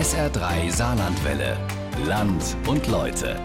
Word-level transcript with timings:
SR3 0.00 0.74
Saarlandwelle. 0.74 1.58
Land 2.06 2.56
und 2.66 2.86
Leute. 2.86 3.38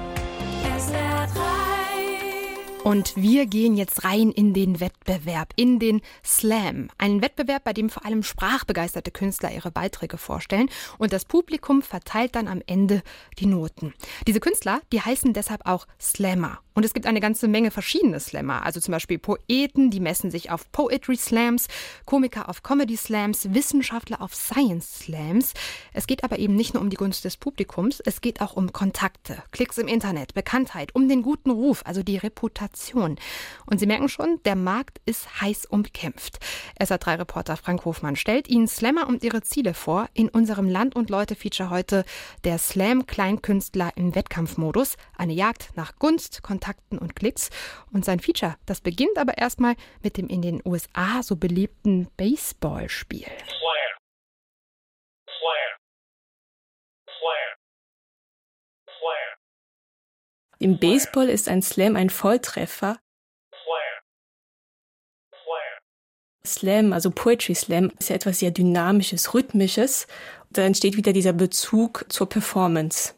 Und 2.85 3.17
wir 3.17 3.45
gehen 3.45 3.75
jetzt 3.75 4.05
rein 4.05 4.31
in 4.31 4.53
den 4.53 4.79
Wettbewerb, 4.79 5.49
in 5.57 5.79
den 5.79 5.99
Slam. 6.23 6.87
Einen 6.97 7.21
Wettbewerb, 7.21 7.65
bei 7.65 7.73
dem 7.73 7.89
vor 7.89 8.05
allem 8.05 8.23
sprachbegeisterte 8.23 9.11
Künstler 9.11 9.51
ihre 9.51 9.69
Beiträge 9.69 10.17
vorstellen. 10.17 10.69
Und 10.97 11.11
das 11.11 11.25
Publikum 11.25 11.81
verteilt 11.81 12.35
dann 12.35 12.47
am 12.47 12.61
Ende 12.65 13.03
die 13.37 13.47
Noten. 13.47 13.93
Diese 14.25 14.39
Künstler, 14.39 14.79
die 14.93 15.01
heißen 15.01 15.33
deshalb 15.33 15.65
auch 15.65 15.85
Slammer. 15.99 16.59
Und 16.75 16.83
es 16.83 16.93
gibt 16.93 17.05
eine 17.05 17.21
ganze 17.21 17.47
Menge 17.47 17.71
verschiedene 17.71 18.19
Slammer, 18.19 18.65
also 18.65 18.81
zum 18.81 18.91
Beispiel 18.91 19.17
Poeten, 19.17 19.91
die 19.91 20.01
messen 20.01 20.29
sich 20.29 20.51
auf 20.51 20.69
Poetry 20.73 21.15
Slams, 21.15 21.67
Komiker 22.03 22.49
auf 22.49 22.63
Comedy 22.63 22.97
Slams, 22.97 23.53
Wissenschaftler 23.53 24.21
auf 24.21 24.35
Science 24.35 24.99
Slams. 24.99 25.53
Es 25.93 26.05
geht 26.05 26.25
aber 26.25 26.37
eben 26.37 26.53
nicht 26.53 26.73
nur 26.73 26.83
um 26.83 26.89
die 26.89 26.97
Gunst 26.97 27.23
des 27.23 27.37
Publikums, 27.37 28.01
es 28.01 28.19
geht 28.19 28.41
auch 28.41 28.57
um 28.57 28.73
Kontakte, 28.73 29.41
Klicks 29.51 29.77
im 29.77 29.87
Internet, 29.87 30.33
Bekanntheit, 30.33 30.93
um 30.93 31.07
den 31.07 31.21
guten 31.21 31.49
Ruf, 31.49 31.81
also 31.85 32.03
die 32.03 32.17
Reputation. 32.17 33.15
Und 33.65 33.79
Sie 33.79 33.85
merken 33.85 34.09
schon, 34.09 34.41
der 34.43 34.57
Markt 34.57 34.99
ist 35.05 35.39
heiß 35.39 35.67
umkämpft. 35.67 36.39
SA3-Reporter 36.81 37.55
Frank 37.55 37.85
Hofmann 37.85 38.17
stellt 38.17 38.49
Ihnen 38.49 38.67
Slammer 38.67 39.07
und 39.07 39.23
ihre 39.23 39.43
Ziele 39.43 39.73
vor. 39.73 40.09
In 40.13 40.27
unserem 40.27 40.67
Land- 40.67 40.97
und 40.97 41.09
Leute-Feature 41.09 41.69
heute 41.69 42.03
der 42.43 42.57
Slam-Kleinkünstler 42.57 43.93
im 43.95 44.13
Wettkampfmodus. 44.13 44.97
Eine 45.17 45.31
Jagd 45.31 45.69
nach 45.75 45.97
Gunst, 45.99 46.43
Kontakt 46.43 46.64
Kontakten 46.65 46.97
und 46.97 47.15
Klicks. 47.15 47.49
Und 47.91 48.05
sein 48.05 48.19
Feature, 48.19 48.55
das 48.65 48.81
beginnt 48.81 49.17
aber 49.17 49.37
erstmal 49.37 49.75
mit 50.01 50.17
dem 50.17 50.27
in 50.27 50.41
den 50.41 50.61
USA 50.65 51.21
so 51.21 51.35
beliebten 51.35 52.07
Baseballspiel. 52.17 53.27
Im 60.57 60.79
Baseball 60.79 61.29
ist 61.29 61.49
ein 61.49 61.61
Slam 61.61 61.95
ein 61.95 62.09
Volltreffer. 62.09 62.97
Slam, 66.45 66.93
also 66.93 67.09
Poetry 67.09 67.55
Slam, 67.55 67.91
ist 67.99 68.09
ja 68.09 68.15
etwas 68.15 68.39
sehr 68.39 68.51
Dynamisches, 68.51 69.33
Rhythmisches. 69.33 70.07
Da 70.51 70.61
entsteht 70.61 70.95
wieder 70.95 71.11
dieser 71.11 71.33
Bezug 71.33 72.05
zur 72.07 72.29
Performance. 72.29 73.13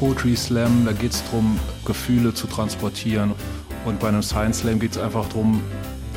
Poetry 0.00 0.34
Slam, 0.34 0.86
da 0.86 0.92
geht 0.92 1.12
es 1.12 1.22
darum, 1.24 1.60
Gefühle 1.84 2.32
zu 2.32 2.46
transportieren. 2.46 3.34
Und 3.84 4.00
bei 4.00 4.08
einem 4.08 4.22
Science 4.22 4.60
Slam 4.60 4.80
geht 4.80 4.92
es 4.92 4.98
einfach 4.98 5.28
darum, 5.28 5.60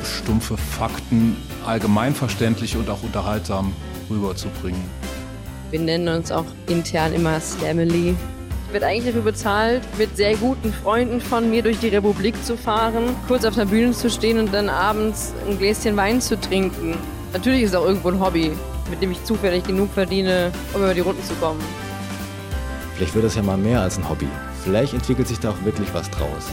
stumpfe 0.02 0.56
Fakten 0.56 1.36
allgemeinverständlich 1.66 2.78
und 2.78 2.88
auch 2.88 3.02
unterhaltsam 3.02 3.74
rüberzubringen. 4.08 4.80
Wir 5.70 5.80
nennen 5.80 6.08
uns 6.08 6.32
auch 6.32 6.46
intern 6.66 7.12
immer 7.12 7.38
Slamily. 7.40 8.16
Ich 8.68 8.72
werde 8.72 8.86
eigentlich 8.86 9.04
dafür 9.04 9.30
bezahlt, 9.30 9.82
mit 9.98 10.16
sehr 10.16 10.34
guten 10.36 10.72
Freunden 10.72 11.20
von 11.20 11.50
mir 11.50 11.62
durch 11.62 11.78
die 11.78 11.88
Republik 11.88 12.42
zu 12.42 12.56
fahren, 12.56 13.14
kurz 13.28 13.44
auf 13.44 13.54
der 13.54 13.66
Bühne 13.66 13.92
zu 13.92 14.08
stehen 14.08 14.38
und 14.38 14.54
dann 14.54 14.70
abends 14.70 15.34
ein 15.46 15.58
Gläschen 15.58 15.94
Wein 15.94 16.22
zu 16.22 16.40
trinken. 16.40 16.96
Natürlich 17.34 17.64
ist 17.64 17.70
es 17.70 17.76
auch 17.76 17.84
irgendwo 17.84 18.08
ein 18.08 18.18
Hobby, 18.18 18.50
mit 18.88 19.02
dem 19.02 19.12
ich 19.12 19.22
zufällig 19.24 19.62
genug 19.64 19.92
verdiene, 19.92 20.52
um 20.72 20.80
über 20.80 20.94
die 20.94 21.00
Runden 21.00 21.22
zu 21.22 21.34
kommen. 21.34 21.60
Vielleicht 22.96 23.14
wird 23.16 23.24
das 23.24 23.34
ja 23.34 23.42
mal 23.42 23.56
mehr 23.56 23.80
als 23.80 23.98
ein 23.98 24.08
Hobby. 24.08 24.28
Vielleicht 24.62 24.94
entwickelt 24.94 25.26
sich 25.26 25.40
da 25.40 25.50
auch 25.50 25.64
wirklich 25.64 25.92
was 25.92 26.08
draus. 26.10 26.46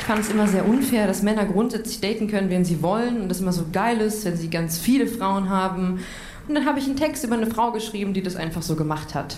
Ich 0.00 0.06
fand 0.06 0.20
es 0.20 0.30
immer 0.30 0.48
sehr 0.48 0.66
unfair, 0.66 1.06
dass 1.06 1.22
Männer 1.22 1.46
grundsätzlich 1.46 2.00
daten 2.00 2.28
können, 2.28 2.50
wenn 2.50 2.64
sie 2.64 2.82
wollen 2.82 3.22
und 3.22 3.28
das 3.28 3.40
immer 3.40 3.52
so 3.52 3.66
geil 3.72 4.00
ist, 4.00 4.24
wenn 4.24 4.36
sie 4.36 4.50
ganz 4.50 4.76
viele 4.76 5.06
Frauen 5.06 5.48
haben. 5.48 6.00
Und 6.46 6.54
dann 6.54 6.66
habe 6.66 6.78
ich 6.78 6.84
einen 6.84 6.96
Text 6.96 7.24
über 7.24 7.34
eine 7.34 7.46
Frau 7.46 7.72
geschrieben, 7.72 8.12
die 8.12 8.22
das 8.22 8.36
einfach 8.36 8.62
so 8.62 8.76
gemacht 8.76 9.14
hat. 9.14 9.36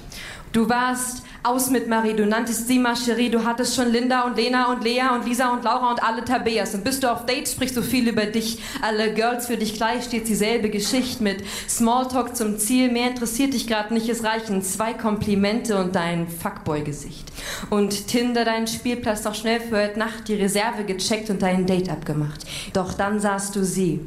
Du 0.53 0.69
warst 0.69 1.22
aus 1.43 1.71
mit 1.71 1.87
Marie, 1.87 2.15
du 2.15 2.27
nanntest 2.27 2.67
sie 2.67 2.78
Marcherie, 2.78 3.28
du 3.28 3.44
hattest 3.44 3.77
schon 3.77 3.93
Linda 3.93 4.22
und 4.22 4.37
Lena 4.37 4.72
und 4.72 4.83
Lea 4.83 5.03
und 5.15 5.25
Lisa 5.25 5.53
und 5.53 5.62
Laura 5.62 5.91
und 5.91 6.03
alle 6.03 6.25
Tabeas. 6.25 6.75
Und 6.75 6.83
bist 6.83 7.05
du 7.05 7.12
auf 7.12 7.27
Dates, 7.27 7.53
sprichst 7.53 7.77
du 7.77 7.83
viel 7.83 8.09
über 8.09 8.27
dich. 8.27 8.61
Alle 8.83 9.15
Girls 9.15 9.47
für 9.47 9.56
dich 9.56 9.75
gleich 9.75 10.05
steht 10.05 10.27
dieselbe 10.27 10.69
Geschichte 10.69 11.22
mit 11.22 11.44
Smalltalk 11.69 12.34
zum 12.34 12.59
Ziel. 12.59 12.91
Mehr 12.91 13.11
interessiert 13.11 13.55
dich 13.55 13.69
gerade 13.69 13.94
nicht, 13.94 14.09
es 14.09 14.25
reichen 14.25 14.62
zwei 14.62 14.93
Komplimente 14.93 15.78
und 15.78 15.94
dein 15.94 16.27
Fuckboy-Gesicht. 16.27 17.31
Und 17.71 18.09
Tinder, 18.09 18.44
dein 18.44 18.67
Spielplatz, 18.67 19.23
doch 19.23 19.34
schnell 19.34 19.61
für 19.61 19.77
heute 19.77 19.99
Nacht 19.99 20.27
die 20.27 20.34
Reserve 20.34 20.84
gecheckt 20.84 21.31
und 21.31 21.43
dein 21.43 21.67
Date 21.67 21.91
abgemacht. 21.91 22.47
Doch 22.73 22.94
dann 22.94 23.21
sahst 23.21 23.55
du 23.55 23.65
sie. 23.65 24.00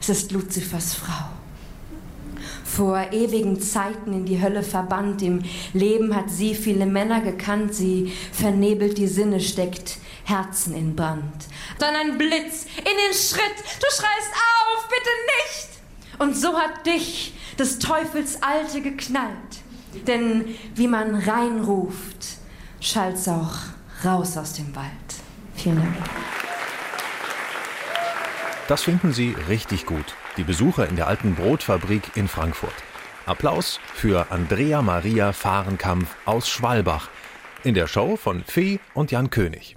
Es 0.00 0.10
ist 0.10 0.30
Luzifers 0.30 0.94
Frau 0.94 1.35
vor 2.76 3.10
ewigen 3.10 3.58
Zeiten 3.58 4.12
in 4.12 4.26
die 4.26 4.42
Hölle 4.42 4.62
verbannt. 4.62 5.22
Im 5.22 5.42
Leben 5.72 6.14
hat 6.14 6.28
sie 6.28 6.54
viele 6.54 6.84
Männer 6.84 7.22
gekannt, 7.22 7.74
sie 7.74 8.12
vernebelt 8.32 8.98
die 8.98 9.06
Sinne, 9.06 9.40
steckt 9.40 9.96
Herzen 10.24 10.74
in 10.74 10.94
Brand. 10.94 11.46
Dann 11.78 11.94
ein 11.94 12.18
Blitz 12.18 12.66
in 12.76 12.84
den 12.84 13.14
Schritt, 13.14 13.56
du 13.80 13.86
schreist 13.88 14.32
auf, 14.34 14.88
bitte 14.88 15.10
nicht! 15.38 16.18
Und 16.18 16.36
so 16.36 16.54
hat 16.58 16.84
dich 16.84 17.32
des 17.58 17.78
Teufels 17.78 18.42
Alte 18.42 18.82
geknallt. 18.82 19.32
Denn 20.06 20.44
wie 20.74 20.88
man 20.88 21.14
reinruft, 21.14 22.26
schallt's 22.80 23.26
auch 23.26 23.56
raus 24.04 24.36
aus 24.36 24.52
dem 24.52 24.76
Wald. 24.76 24.90
Vielen 25.54 25.76
Dank. 25.76 25.96
Das 28.68 28.82
finden 28.82 29.14
Sie 29.14 29.34
richtig 29.48 29.86
gut 29.86 30.14
die 30.36 30.44
Besucher 30.44 30.88
in 30.88 30.96
der 30.96 31.06
alten 31.06 31.34
Brotfabrik 31.34 32.16
in 32.16 32.28
Frankfurt. 32.28 32.74
Applaus 33.26 33.80
für 33.94 34.30
Andrea 34.30 34.82
Maria 34.82 35.32
Fahrenkampf 35.32 36.14
aus 36.24 36.48
Schwalbach 36.48 37.08
in 37.64 37.74
der 37.74 37.88
Show 37.88 38.16
von 38.16 38.44
Fee 38.44 38.78
und 38.94 39.10
Jan 39.10 39.30
König. 39.30 39.76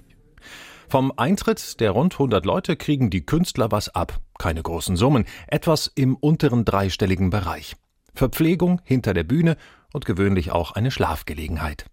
Vom 0.88 1.12
Eintritt 1.16 1.80
der 1.80 1.92
rund 1.92 2.14
100 2.14 2.44
Leute 2.44 2.76
kriegen 2.76 3.10
die 3.10 3.24
Künstler 3.24 3.70
was 3.70 3.88
ab. 3.94 4.20
Keine 4.38 4.62
großen 4.62 4.96
Summen, 4.96 5.24
etwas 5.46 5.90
im 5.94 6.16
unteren 6.16 6.64
dreistelligen 6.64 7.30
Bereich. 7.30 7.76
Verpflegung 8.14 8.80
hinter 8.84 9.14
der 9.14 9.24
Bühne 9.24 9.56
und 9.92 10.04
gewöhnlich 10.04 10.50
auch 10.52 10.72
eine 10.72 10.90
Schlafgelegenheit. 10.90 11.86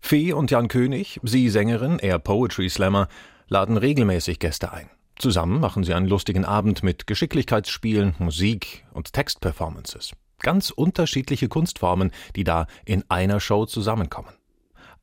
Fee 0.00 0.32
und 0.32 0.50
Jan 0.50 0.68
König, 0.68 1.20
sie 1.22 1.48
Sängerin, 1.48 1.98
er 1.98 2.18
Poetry 2.18 2.68
Slammer, 2.68 3.08
laden 3.48 3.76
regelmäßig 3.76 4.38
Gäste 4.38 4.72
ein. 4.72 4.90
Zusammen 5.18 5.60
machen 5.60 5.82
sie 5.82 5.94
einen 5.94 6.08
lustigen 6.08 6.44
Abend 6.44 6.82
mit 6.82 7.06
Geschicklichkeitsspielen, 7.06 8.14
Musik 8.18 8.84
und 8.92 9.14
Textperformances. 9.14 10.12
Ganz 10.40 10.70
unterschiedliche 10.70 11.48
Kunstformen, 11.48 12.10
die 12.36 12.44
da 12.44 12.66
in 12.84 13.02
einer 13.08 13.40
Show 13.40 13.64
zusammenkommen. 13.64 14.28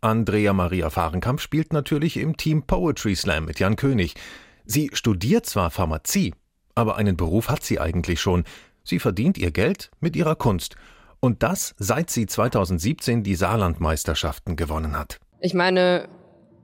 Andrea 0.01 0.53
Maria 0.53 0.89
Fahrenkamp 0.89 1.41
spielt 1.41 1.73
natürlich 1.73 2.17
im 2.17 2.37
Team 2.37 2.63
Poetry 2.63 3.15
Slam 3.15 3.45
mit 3.45 3.59
Jan 3.59 3.75
König. 3.75 4.13
Sie 4.65 4.91
studiert 4.93 5.45
zwar 5.47 5.71
Pharmazie, 5.71 6.33
aber 6.75 6.97
einen 6.97 7.17
Beruf 7.17 7.49
hat 7.49 7.63
sie 7.63 7.79
eigentlich 7.79 8.21
schon. 8.21 8.43
Sie 8.83 8.99
verdient 8.99 9.37
ihr 9.37 9.51
Geld 9.51 9.89
mit 9.99 10.15
ihrer 10.15 10.35
Kunst. 10.35 10.75
Und 11.19 11.41
das 11.41 11.73
seit 11.77 12.09
sie 12.09 12.27
2017 12.27 13.23
die 13.23 13.35
Saarlandmeisterschaften 13.35 14.57
gewonnen 14.57 14.97
hat. 14.97 15.19
Ich 15.39 15.53
meine, 15.53 16.09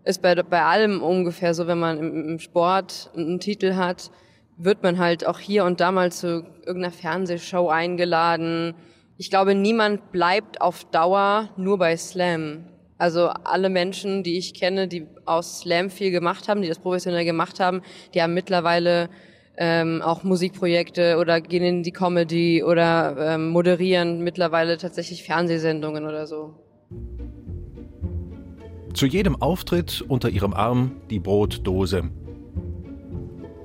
ist 0.04 0.22
bei, 0.22 0.36
bei 0.36 0.64
allem 0.64 1.02
ungefähr 1.02 1.54
so, 1.54 1.68
wenn 1.68 1.80
man 1.80 1.98
im, 1.98 2.30
im 2.30 2.40
Sport 2.40 3.12
einen 3.16 3.40
Titel 3.40 3.76
hat, 3.76 4.12
wird 4.58 4.84
man 4.84 4.98
halt 5.00 5.26
auch 5.26 5.40
hier 5.40 5.64
und 5.66 5.80
da 5.80 5.92
mal 5.92 6.12
zu 6.12 6.46
irgendeiner 6.66 6.92
Fernsehshow 6.92 7.70
eingeladen. 7.70 8.76
Ich 9.18 9.30
glaube, 9.30 9.56
niemand 9.56 10.12
bleibt 10.12 10.62
auf 10.62 10.84
Dauer 10.86 11.50
nur 11.56 11.78
bei 11.78 11.96
Slam. 11.96 12.66
Also 12.98 13.28
alle 13.28 13.70
Menschen, 13.70 14.24
die 14.24 14.38
ich 14.38 14.54
kenne, 14.54 14.90
die 14.90 15.08
aus 15.26 15.62
Slam 15.62 15.90
viel 15.90 16.12
gemacht 16.12 16.50
haben, 16.50 16.62
die 16.62 16.68
das 16.68 16.80
professionell 16.80 17.24
gemacht 17.24 17.62
haben, 17.62 17.82
die 18.14 18.22
haben 18.22 18.34
mittlerweile 18.34 19.10
ähm, 19.58 20.02
auch 20.02 20.24
Musikprojekte 20.24 21.18
oder 21.18 21.40
gehen 21.40 21.64
in 21.64 21.84
die 21.84 21.92
Comedy 21.92 22.62
oder 22.64 23.16
ähm, 23.18 23.50
moderieren 23.50 24.22
mittlerweile 24.22 24.78
tatsächlich 24.78 25.24
Fernsehsendungen 25.24 26.06
oder 26.06 26.28
so. 26.28 26.56
Zu 28.94 29.06
jedem 29.06 29.36
Auftritt 29.42 30.02
unter 30.08 30.30
ihrem 30.30 30.54
Arm 30.54 30.92
die 31.10 31.20
Brotdose. 31.20 32.10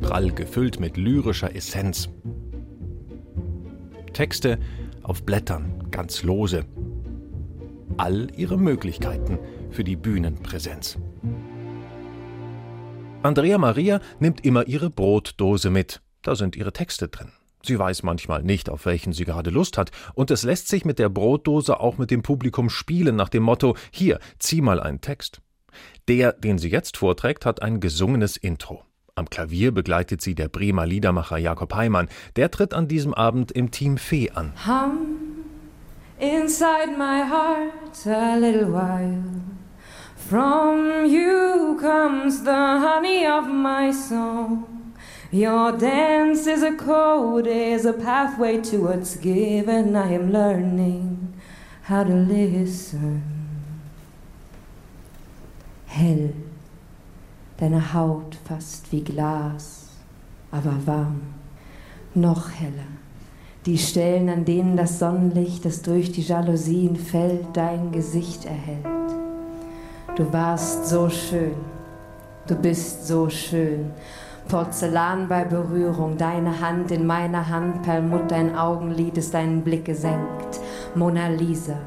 Prall 0.00 0.30
gefüllt 0.30 0.80
mit 0.80 0.96
lyrischer 0.96 1.54
Essenz. 1.56 2.08
Texte 4.12 4.58
auf 5.02 5.24
Blättern, 5.24 5.88
ganz 5.90 6.22
lose. 6.22 6.66
All 7.96 8.28
ihre 8.36 8.58
Möglichkeiten 8.58 9.38
für 9.70 9.82
die 9.82 9.96
Bühnenpräsenz. 9.96 10.98
Andrea 13.22 13.56
Maria 13.56 14.00
nimmt 14.20 14.44
immer 14.44 14.68
ihre 14.68 14.90
Brotdose 14.90 15.70
mit. 15.70 16.02
Da 16.22 16.36
sind 16.36 16.56
ihre 16.56 16.72
Texte 16.72 17.08
drin. 17.08 17.32
Sie 17.64 17.78
weiß 17.78 18.02
manchmal 18.02 18.43
nicht, 18.43 18.69
auf 18.69 18.87
welchen 18.87 19.12
sie 19.12 19.25
gerade 19.25 19.50
Lust 19.50 19.78
hat, 19.78 19.90
und 20.14 20.31
es 20.31 20.43
lässt 20.43 20.69
sich 20.69 20.84
mit 20.84 20.99
der 20.99 21.08
Brotdose 21.08 21.81
auch 21.81 21.99
mit 21.99 22.11
dem 22.11 22.22
Publikum 22.22 22.70
spielen 22.70 23.16
nach 23.16 23.28
dem 23.28 23.43
Motto 23.43 23.76
Hier, 23.90 24.19
zieh 24.38 24.61
mal 24.61 24.81
einen 24.81 25.00
Text. 25.00 25.40
Der, 26.08 26.32
den 26.32 26.58
sie 26.58 26.69
jetzt 26.69 26.96
vorträgt, 26.96 27.46
hat 27.46 27.62
ein 27.62 27.81
gesungenes 27.81 28.37
Intro. 28.37 28.84
Am 29.16 29.31
Klavier 29.31 29.72
begleitet 29.72 30.20
sie 30.20 30.34
der 30.34 30.49
Bremer 30.49 30.87
Liedermacher 30.87 31.38
Jakob 31.38 31.75
Heimann. 31.75 32.08
Der 32.37 32.50
tritt 32.50 32.75
an 32.75 32.88
diesem 32.88 33.14
Abend 33.14 33.52
im 33.52 33.70
Team 33.70 33.96
Fee 33.96 34.31
an. 34.31 34.52
Hum 34.67 35.34
inside 36.19 36.96
my 36.96 37.22
heart 37.22 38.06
a 38.06 38.37
little 38.38 38.70
while. 38.70 39.25
From 40.17 41.06
you 41.06 41.76
comes 41.81 42.44
the 42.44 42.50
honey 42.50 43.26
of 43.26 43.46
my 43.49 43.90
song. 43.90 44.83
Your 45.34 45.72
dance 45.72 46.46
is 46.46 46.62
a 46.62 46.76
code, 46.76 47.48
is 47.48 47.84
a 47.84 47.92
pathway 47.92 48.58
towards 48.58 49.16
giving. 49.16 49.96
I 49.96 50.12
am 50.12 50.31
learning 50.31 51.34
how 51.82 52.04
to 52.04 52.14
listen. 52.14 53.20
Hell, 55.86 56.34
deine 57.56 57.81
Haut 57.81 58.36
fast 58.44 58.92
wie 58.92 59.02
Glas, 59.02 59.88
aber 60.52 60.76
warm, 60.86 61.22
noch 62.14 62.52
heller. 62.52 62.92
Die 63.66 63.78
Stellen, 63.78 64.28
an 64.28 64.44
denen 64.44 64.76
das 64.76 65.00
Sonnenlicht, 65.00 65.64
das 65.64 65.82
durch 65.82 66.12
die 66.12 66.22
Jalousien 66.22 66.94
fällt, 66.94 67.56
dein 67.56 67.90
Gesicht 67.90 68.44
erhält. 68.44 68.86
Du 70.14 70.32
warst 70.32 70.86
so 70.86 71.10
schön, 71.10 71.56
du 72.46 72.54
bist 72.54 73.08
so 73.08 73.28
schön. 73.28 73.90
Porzellan 74.49 75.26
bei 75.29 75.44
Berührung, 75.44 76.19
deine 76.19 76.61
Hand 76.61 76.91
in 76.91 77.06
meiner 77.06 77.49
Hand, 77.49 77.82
Perlmutt, 77.82 78.31
dein 78.31 78.56
Augenlid 78.56 79.17
ist 79.17 79.35
deinen 79.35 79.62
Blick 79.62 79.87
gesenkt. 79.87 80.61
Mona 80.94 81.29
Lisa, 81.29 81.79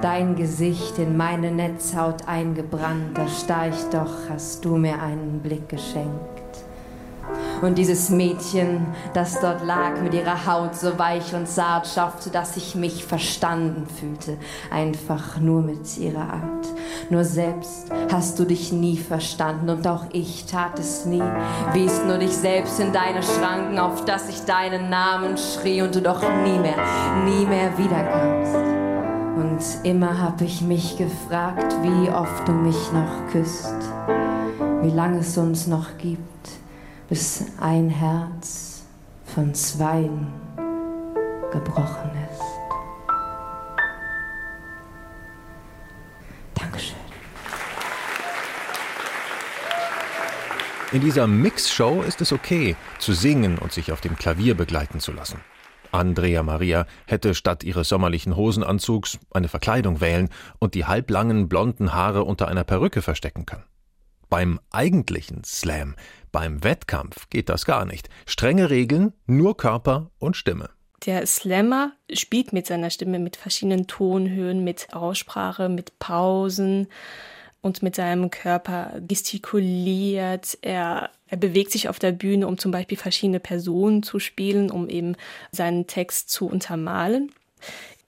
dein 0.00 0.34
Gesicht 0.34 0.98
in 0.98 1.16
meine 1.16 1.52
Netzhaut 1.52 2.26
eingebrannt, 2.26 3.16
da 3.16 3.28
starr 3.28 3.68
ich 3.68 3.84
doch, 3.90 4.30
hast 4.30 4.64
du 4.64 4.76
mir 4.76 5.00
einen 5.00 5.40
Blick 5.40 5.68
geschenkt. 5.68 6.35
Und 7.62 7.78
dieses 7.78 8.10
Mädchen, 8.10 8.86
das 9.14 9.40
dort 9.40 9.64
lag 9.64 10.00
mit 10.02 10.12
ihrer 10.12 10.46
Haut 10.46 10.74
so 10.74 10.98
weich 10.98 11.34
und 11.34 11.48
zart, 11.48 11.86
schaffte, 11.86 12.30
dass 12.30 12.56
ich 12.56 12.74
mich 12.74 13.04
verstanden 13.04 13.86
fühlte, 13.86 14.36
einfach 14.70 15.38
nur 15.38 15.62
mit 15.62 15.96
ihrer 15.96 16.34
Art. 16.34 16.66
Nur 17.08 17.24
selbst 17.24 17.90
hast 18.12 18.38
du 18.38 18.44
dich 18.44 18.72
nie 18.72 18.98
verstanden 18.98 19.70
und 19.70 19.86
auch 19.86 20.04
ich 20.12 20.44
tat 20.44 20.78
es 20.78 21.06
nie. 21.06 21.22
Wies 21.72 22.02
nur 22.06 22.18
dich 22.18 22.36
selbst 22.36 22.78
in 22.78 22.92
deine 22.92 23.22
Schranken, 23.22 23.78
auf 23.78 24.04
dass 24.04 24.28
ich 24.28 24.40
deinen 24.42 24.90
Namen 24.90 25.36
schrie 25.38 25.80
und 25.80 25.94
du 25.94 26.02
doch 26.02 26.20
nie 26.20 26.58
mehr, 26.58 26.76
nie 27.24 27.46
mehr 27.46 27.76
wiederkamst. 27.78 28.54
Und 29.36 29.84
immer 29.84 30.20
hab 30.20 30.40
ich 30.42 30.60
mich 30.60 30.96
gefragt, 30.96 31.74
wie 31.82 32.10
oft 32.10 32.46
du 32.46 32.52
mich 32.52 32.92
noch 32.92 33.30
küsst, 33.30 33.74
wie 34.82 34.90
lange 34.90 35.18
es 35.18 35.36
uns 35.38 35.66
noch 35.66 35.96
gibt 35.98 36.20
bis 37.08 37.44
ein 37.60 37.88
Herz 37.88 38.84
von 39.24 39.54
zweien 39.54 40.26
gebrochen 41.52 42.10
ist. 42.30 42.42
Dankeschön. 46.54 46.96
In 50.92 51.00
dieser 51.00 51.26
Mix-Show 51.26 52.02
ist 52.02 52.20
es 52.20 52.32
okay, 52.32 52.76
zu 52.98 53.12
singen 53.12 53.58
und 53.58 53.72
sich 53.72 53.92
auf 53.92 54.00
dem 54.00 54.16
Klavier 54.16 54.56
begleiten 54.56 55.00
zu 55.00 55.12
lassen. 55.12 55.40
Andrea 55.92 56.42
Maria 56.42 56.86
hätte 57.06 57.34
statt 57.34 57.64
ihres 57.64 57.88
sommerlichen 57.88 58.36
Hosenanzugs 58.36 59.18
eine 59.30 59.48
Verkleidung 59.48 60.00
wählen 60.00 60.28
und 60.58 60.74
die 60.74 60.84
halblangen 60.84 61.48
blonden 61.48 61.94
Haare 61.94 62.24
unter 62.24 62.48
einer 62.48 62.64
Perücke 62.64 63.02
verstecken 63.02 63.46
können. 63.46 63.64
Beim 64.28 64.58
eigentlichen 64.70 65.44
Slam, 65.44 65.94
beim 66.32 66.64
Wettkampf 66.64 67.28
geht 67.30 67.48
das 67.48 67.64
gar 67.64 67.84
nicht. 67.84 68.08
Strenge 68.26 68.70
Regeln, 68.70 69.12
nur 69.26 69.56
Körper 69.56 70.10
und 70.18 70.36
Stimme. 70.36 70.70
Der 71.04 71.26
Slammer 71.26 71.92
spielt 72.12 72.52
mit 72.52 72.66
seiner 72.66 72.90
Stimme 72.90 73.18
mit 73.18 73.36
verschiedenen 73.36 73.86
Tonhöhen, 73.86 74.64
mit 74.64 74.88
Aussprache, 74.92 75.68
mit 75.68 75.98
Pausen 75.98 76.88
und 77.60 77.82
mit 77.82 77.94
seinem 77.94 78.30
Körper 78.30 78.94
gestikuliert. 79.06 80.58
Er, 80.62 81.10
er 81.28 81.36
bewegt 81.36 81.72
sich 81.72 81.88
auf 81.88 81.98
der 81.98 82.12
Bühne, 82.12 82.46
um 82.46 82.58
zum 82.58 82.70
Beispiel 82.70 82.96
verschiedene 82.96 83.40
Personen 83.40 84.02
zu 84.02 84.18
spielen, 84.18 84.70
um 84.70 84.88
eben 84.88 85.16
seinen 85.52 85.86
Text 85.86 86.30
zu 86.30 86.46
untermalen. 86.46 87.32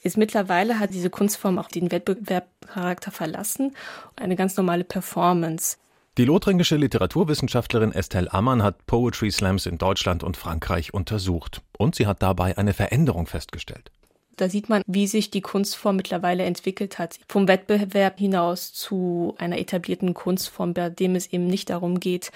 Jetzt 0.03 0.17
mittlerweile 0.17 0.79
hat 0.79 0.95
diese 0.95 1.11
Kunstform 1.11 1.59
auch 1.59 1.69
den 1.69 1.91
Wettbewerbcharakter 1.91 3.11
verlassen, 3.11 3.75
eine 4.17 4.37
ganz 4.37 4.57
normale 4.57 4.85
Performance. 4.85 5.77
Die 6.19 6.25
lothringische 6.25 6.75
Literaturwissenschaftlerin 6.75 7.93
Estelle 7.93 8.33
Ammann 8.33 8.65
hat 8.65 8.87
Poetry 8.87 9.31
Slams 9.31 9.67
in 9.67 9.79
Deutschland 9.79 10.25
und 10.25 10.37
Frankreich 10.37 10.93
untersucht. 10.93 11.63
Und 11.79 11.95
sie 11.95 12.09
hat 12.09 12.23
dabei 12.23 12.59
eine 12.59 12.75
Veränderung 12.75 13.29
festgestellt. 13.29 13.93
Da 14.35 14.49
sieht 14.49 14.69
man, 14.69 14.83
wie 14.89 15.07
sich 15.07 15.31
die 15.31 15.43
Kunstform 15.43 15.95
mittlerweile 15.95 16.43
entwickelt 16.43 16.99
hat. 16.99 17.21
Vom 17.29 17.47
Wettbewerb 17.47 18.19
hinaus 18.19 18.73
zu 18.73 19.37
einer 19.39 19.59
etablierten 19.59 20.13
Kunstform, 20.13 20.75
bei 20.75 20.91
dem 20.91 21.15
es 21.15 21.29
eben 21.29 21.47
nicht 21.47 21.71
darum 21.71 22.01
geht, 22.01 22.33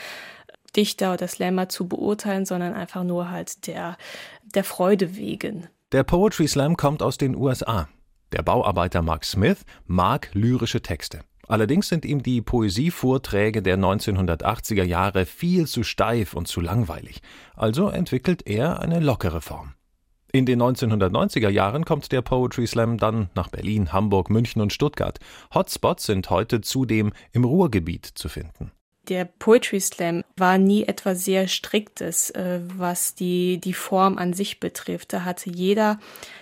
Dichter 0.77 1.15
oder 1.15 1.27
Slammer 1.27 1.69
zu 1.69 1.89
beurteilen, 1.89 2.47
sondern 2.47 2.75
einfach 2.75 3.03
nur 3.03 3.33
halt 3.33 3.67
der, 3.67 3.97
der 4.55 4.63
Freude 4.63 5.17
wegen. 5.17 5.67
Der 5.91 6.05
Poetry 6.05 6.47
Slam 6.47 6.77
kommt 6.77 7.03
aus 7.03 7.19
den 7.19 7.35
USA. 7.35 7.89
Der 8.31 8.43
Bauarbeiter 8.43 9.03
Mark 9.03 9.25
Smith 9.25 9.65
mag 9.87 10.31
lyrische 10.35 10.83
Texte. 10.83 11.25
Allerdings 11.53 11.89
sind 11.89 12.07
ihm 12.07 12.23
die 12.23 12.41
Poesievorträge 12.41 13.61
der 13.61 13.77
1980er 13.77 14.85
Jahre 14.85 15.27
viel 15.27 15.67
zu 15.67 15.83
steif 15.83 16.33
und 16.33 16.49
zu 16.49 16.63
langweilig. 16.63 17.21
Also 17.55 17.89
entwickelt 17.89 18.47
er 18.47 18.81
eine 18.81 19.01
lockere 19.01 19.43
Form. 19.43 19.75
In 20.33 20.47
den 20.47 20.63
1990er 20.63 21.51
Jahren 21.51 21.85
kommt 21.85 22.11
der 22.11 22.23
Poetry 22.23 22.67
Slam 22.67 22.97
dann 22.97 23.29
nach 23.35 23.49
Berlin, 23.49 23.93
Hamburg, 23.93 24.31
München 24.31 24.63
und 24.63 24.73
Stuttgart. 24.73 25.19
Hotspots 25.53 26.07
sind 26.07 26.31
heute 26.31 26.63
zudem 26.63 27.13
im 27.33 27.45
Ruhrgebiet 27.45 28.07
zu 28.07 28.31
finden. 28.31 28.73
Der 29.09 29.27
Poetry 29.27 29.81
Slam 29.81 30.25
war 30.39 30.57
nie 30.57 30.85
etwas 30.85 31.23
sehr 31.23 31.49
Striktes, 31.49 32.31
äh, 32.31 32.61
was 32.79 33.15
die, 33.15 33.59
die 33.59 33.75
Form 33.75 34.17
an 34.17 34.33
sich 34.33 34.59
betrifft. 34.59 35.13
Da 35.13 35.27
hatte 35.27 35.51
jeder 35.51 36.01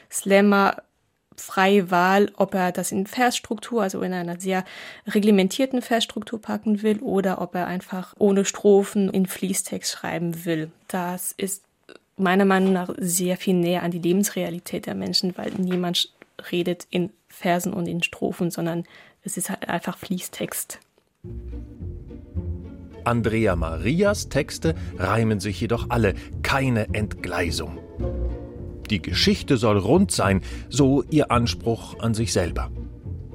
Slammer 0.08 0.76
freie 1.40 1.90
Wahl, 1.90 2.30
ob 2.36 2.54
er 2.54 2.72
das 2.72 2.92
in 2.92 3.06
Versstruktur, 3.06 3.82
also 3.82 4.02
in 4.02 4.12
einer 4.12 4.38
sehr 4.38 4.64
reglementierten 5.06 5.82
Versstruktur 5.82 6.40
packen 6.40 6.82
will 6.82 6.98
oder 7.00 7.40
ob 7.40 7.54
er 7.54 7.66
einfach 7.66 8.14
ohne 8.18 8.44
Strophen 8.44 9.10
in 9.10 9.26
Fließtext 9.26 9.90
schreiben 9.90 10.44
will. 10.44 10.70
Das 10.88 11.32
ist 11.36 11.64
meiner 12.16 12.44
Meinung 12.44 12.72
nach 12.72 12.90
sehr 12.98 13.36
viel 13.36 13.54
näher 13.54 13.82
an 13.82 13.90
die 13.90 13.98
Lebensrealität 13.98 14.86
der 14.86 14.94
Menschen, 14.94 15.36
weil 15.36 15.52
niemand 15.52 16.12
redet 16.52 16.86
in 16.90 17.10
Versen 17.28 17.72
und 17.72 17.86
in 17.86 18.02
Strophen, 18.02 18.50
sondern 18.50 18.84
es 19.22 19.36
ist 19.36 19.50
halt 19.50 19.68
einfach 19.68 19.98
Fließtext. 19.98 20.78
Andrea 23.04 23.56
Marias 23.56 24.28
Texte 24.28 24.74
reimen 24.98 25.40
sich 25.40 25.60
jedoch 25.60 25.86
alle, 25.88 26.14
keine 26.42 26.92
Entgleisung. 26.92 27.78
Die 28.90 29.00
Geschichte 29.00 29.56
soll 29.56 29.78
rund 29.78 30.10
sein, 30.10 30.42
so 30.68 31.02
ihr 31.10 31.30
Anspruch 31.30 31.98
an 32.00 32.12
sich 32.12 32.32
selber. 32.32 32.70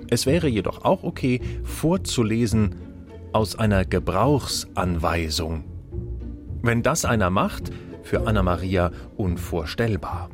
Es 0.09 0.25
wäre 0.25 0.47
jedoch 0.47 0.83
auch 0.83 1.03
okay, 1.03 1.41
vorzulesen 1.63 2.75
aus 3.31 3.57
einer 3.57 3.85
Gebrauchsanweisung. 3.85 5.63
Wenn 6.61 6.83
das 6.83 7.05
einer 7.05 7.29
macht, 7.29 7.71
für 8.03 8.27
Anna 8.27 8.43
Maria 8.43 8.91
unvorstellbar. 9.17 10.29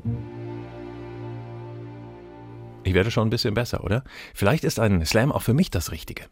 Ich 2.84 2.94
werde 2.94 3.12
schon 3.12 3.28
ein 3.28 3.32
bisschen 3.32 3.54
besser, 3.54 3.84
oder? 3.84 4.04
Vielleicht 4.34 4.64
ist 4.64 4.80
ein 4.80 5.06
Slam 5.06 5.32
auch 5.32 5.44
für 5.44 5.54
mich 5.54 5.70
das 5.70 5.92
Richtige. 5.92 6.26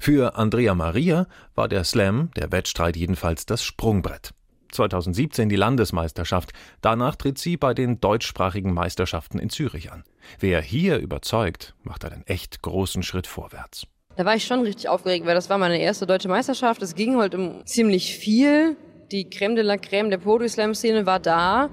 Für 0.00 0.36
Andrea 0.36 0.74
Maria 0.74 1.26
war 1.54 1.68
der 1.68 1.84
Slam, 1.84 2.30
der 2.36 2.50
Wettstreit 2.50 2.96
jedenfalls 2.96 3.46
das 3.46 3.62
Sprungbrett. 3.62 4.32
2017 4.74 5.48
die 5.48 5.56
Landesmeisterschaft. 5.56 6.52
Danach 6.80 7.16
tritt 7.16 7.38
sie 7.38 7.56
bei 7.56 7.74
den 7.74 8.00
deutschsprachigen 8.00 8.72
Meisterschaften 8.72 9.38
in 9.38 9.50
Zürich 9.50 9.92
an. 9.92 10.04
Wer 10.40 10.60
hier 10.60 10.98
überzeugt, 10.98 11.74
macht 11.82 12.04
einen 12.04 12.26
echt 12.26 12.62
großen 12.62 13.02
Schritt 13.02 13.26
vorwärts. 13.26 13.86
Da 14.16 14.24
war 14.24 14.36
ich 14.36 14.44
schon 14.44 14.60
richtig 14.60 14.88
aufgeregt, 14.88 15.26
weil 15.26 15.34
das 15.34 15.48
war 15.48 15.58
meine 15.58 15.78
erste 15.78 16.06
deutsche 16.06 16.28
Meisterschaft. 16.28 16.82
Es 16.82 16.94
ging 16.94 17.16
halt 17.16 17.34
um 17.34 17.64
ziemlich 17.64 18.16
viel. 18.16 18.76
Die 19.10 19.28
Creme 19.28 19.56
de 19.56 19.64
la 19.64 19.76
Creme 19.76 20.10
der 20.10 20.18
Poetry 20.18 20.48
Slam 20.48 20.74
Szene 20.74 21.06
war 21.06 21.20
da. 21.20 21.70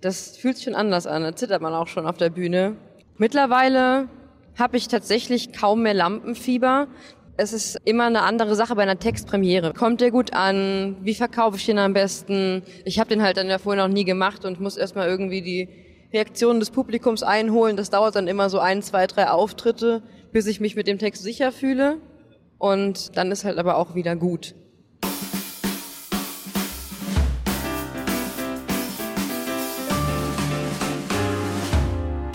Das 0.00 0.36
fühlt 0.36 0.56
sich 0.56 0.64
schon 0.64 0.74
anders 0.74 1.06
an. 1.06 1.22
Da 1.22 1.36
zittert 1.36 1.62
man 1.62 1.74
auch 1.74 1.88
schon 1.88 2.06
auf 2.06 2.16
der 2.16 2.30
Bühne. 2.30 2.76
Mittlerweile 3.16 4.08
habe 4.58 4.76
ich 4.76 4.88
tatsächlich 4.88 5.52
kaum 5.52 5.82
mehr 5.82 5.94
Lampenfieber. 5.94 6.88
Es 7.36 7.52
ist 7.52 7.78
immer 7.84 8.06
eine 8.06 8.22
andere 8.22 8.54
Sache 8.54 8.76
bei 8.76 8.82
einer 8.82 8.98
Textpremiere. 8.98 9.72
Kommt 9.72 10.00
der 10.00 10.12
gut 10.12 10.32
an? 10.34 10.96
Wie 11.00 11.16
verkaufe 11.16 11.56
ich 11.56 11.66
den 11.66 11.78
am 11.78 11.92
besten? 11.92 12.62
Ich 12.84 13.00
habe 13.00 13.08
den 13.08 13.22
halt 13.22 13.36
dann 13.36 13.48
ja 13.48 13.58
vorher 13.58 13.86
noch 13.86 13.92
nie 13.92 14.04
gemacht 14.04 14.44
und 14.44 14.60
muss 14.60 14.76
erstmal 14.76 15.08
irgendwie 15.08 15.42
die 15.42 15.68
Reaktionen 16.12 16.60
des 16.60 16.70
Publikums 16.70 17.24
einholen. 17.24 17.76
Das 17.76 17.90
dauert 17.90 18.14
dann 18.14 18.28
immer 18.28 18.50
so 18.50 18.60
ein, 18.60 18.82
zwei, 18.82 19.08
drei 19.08 19.30
Auftritte, 19.30 20.02
bis 20.30 20.46
ich 20.46 20.60
mich 20.60 20.76
mit 20.76 20.86
dem 20.86 20.98
Text 20.98 21.24
sicher 21.24 21.50
fühle. 21.50 21.98
Und 22.58 23.16
dann 23.16 23.32
ist 23.32 23.44
halt 23.44 23.58
aber 23.58 23.78
auch 23.78 23.96
wieder 23.96 24.14
gut. 24.14 24.54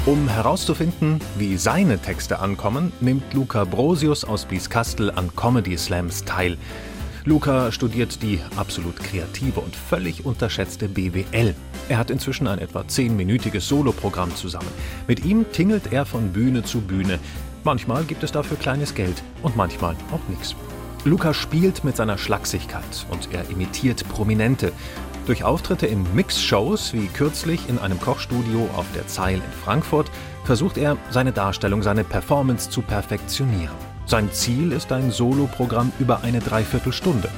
Um 0.05 0.29
herauszufinden, 0.29 1.19
wie 1.37 1.57
seine 1.57 1.99
Texte 1.99 2.39
ankommen, 2.39 2.93
nimmt 3.01 3.33
Luca 3.33 3.65
Brosius 3.65 4.23
aus 4.23 4.45
Bieskastel 4.45 5.11
an 5.11 5.35
Comedy 5.35 5.77
Slams 5.77 6.23
teil. 6.23 6.57
Luca 7.25 7.71
studiert 7.71 8.23
die 8.23 8.39
absolut 8.55 8.95
kreative 8.95 9.59
und 9.59 9.75
völlig 9.75 10.25
unterschätzte 10.25 10.87
BWL. 10.87 11.53
Er 11.89 11.97
hat 11.97 12.09
inzwischen 12.09 12.47
ein 12.47 12.59
etwa 12.59 12.87
zehnminütiges 12.87 13.67
Soloprogramm 13.67 14.33
zusammen. 14.35 14.71
Mit 15.07 15.25
ihm 15.25 15.45
tingelt 15.51 15.91
er 15.91 16.05
von 16.05 16.31
Bühne 16.31 16.63
zu 16.63 16.79
Bühne. 16.79 17.19
Manchmal 17.65 18.05
gibt 18.05 18.23
es 18.23 18.31
dafür 18.31 18.57
kleines 18.57 18.95
Geld 18.95 19.21
und 19.43 19.57
manchmal 19.57 19.95
auch 20.11 20.29
nichts. 20.29 20.55
Luca 21.03 21.33
spielt 21.33 21.83
mit 21.83 21.97
seiner 21.97 22.17
Schlagsigkeit 22.17 23.05
und 23.09 23.29
er 23.33 23.49
imitiert 23.49 24.07
Prominente. 24.09 24.71
Durch 25.29 25.43
Auftritte 25.43 25.85
in 25.85 26.11
Mix-Shows 26.15 26.91
wie 26.93 27.05
kürzlich 27.05 27.69
in 27.69 27.77
einem 27.77 28.01
Kochstudio 28.01 28.67
auf 28.75 28.87
der 28.95 29.05
Zeil 29.05 29.35
in 29.35 29.63
Frankfurt 29.63 30.09
versucht 30.43 30.75
er, 30.75 30.97
seine 31.11 31.31
Darstellung, 31.31 31.83
seine 31.83 32.03
Performance 32.03 32.71
zu 32.71 32.81
perfektionieren. 32.81 33.75
Sein 34.07 34.31
Ziel 34.31 34.71
ist 34.71 34.91
ein 34.91 35.11
Soloprogramm 35.11 35.91
über 35.99 36.23
eine 36.23 36.39
Dreiviertelstunde. 36.39 37.29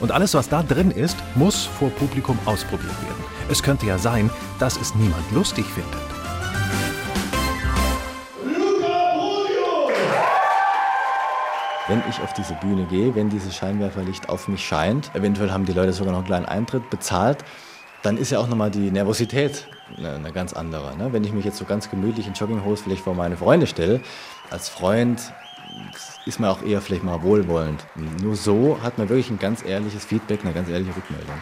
Und 0.00 0.12
alles, 0.12 0.34
was 0.34 0.50
da 0.50 0.62
drin 0.62 0.90
ist, 0.90 1.16
muss 1.34 1.64
vor 1.64 1.88
Publikum 1.88 2.38
ausprobiert 2.44 3.02
werden. 3.04 3.24
Es 3.48 3.62
könnte 3.62 3.86
ja 3.86 3.96
sein, 3.96 4.28
dass 4.58 4.78
es 4.78 4.94
niemand 4.94 5.24
lustig 5.32 5.64
findet. 5.64 6.09
Wenn 11.90 12.04
ich 12.08 12.20
auf 12.20 12.32
diese 12.32 12.54
Bühne 12.54 12.84
gehe, 12.84 13.16
wenn 13.16 13.30
dieses 13.30 13.56
Scheinwerferlicht 13.56 14.28
auf 14.28 14.46
mich 14.46 14.64
scheint, 14.64 15.12
eventuell 15.12 15.50
haben 15.50 15.66
die 15.66 15.72
Leute 15.72 15.92
sogar 15.92 16.12
noch 16.12 16.20
einen 16.20 16.26
kleinen 16.28 16.46
Eintritt 16.46 16.88
bezahlt, 16.88 17.38
dann 18.04 18.16
ist 18.16 18.30
ja 18.30 18.38
auch 18.38 18.46
nochmal 18.46 18.70
die 18.70 18.92
Nervosität 18.92 19.66
eine, 19.98 20.30
ganz 20.30 20.52
andere. 20.52 20.96
Ne? 20.96 21.12
Wenn 21.12 21.24
ich 21.24 21.32
mich 21.32 21.44
jetzt 21.44 21.56
so 21.56 21.64
ganz 21.64 21.90
gemütlich 21.90 22.28
in 22.28 22.34
Jogginghose 22.34 22.84
vielleicht 22.84 23.02
vor 23.02 23.16
meine 23.16 23.36
Freunde 23.36 23.66
stelle, 23.66 24.02
als 24.52 24.68
Freund 24.68 25.32
ist 26.26 26.38
man 26.38 26.50
auch 26.50 26.62
eher 26.62 26.80
vielleicht 26.80 27.02
mal 27.02 27.24
wohlwollend. 27.24 27.84
Nur 28.22 28.36
so 28.36 28.78
hat 28.84 28.96
man 28.96 29.08
wirklich 29.08 29.28
ein 29.28 29.40
ganz 29.40 29.64
ehrliches 29.64 30.04
Feedback, 30.04 30.44
eine 30.44 30.52
ganz 30.52 30.68
ehrliche 30.68 30.94
Rückmeldung. 30.94 31.34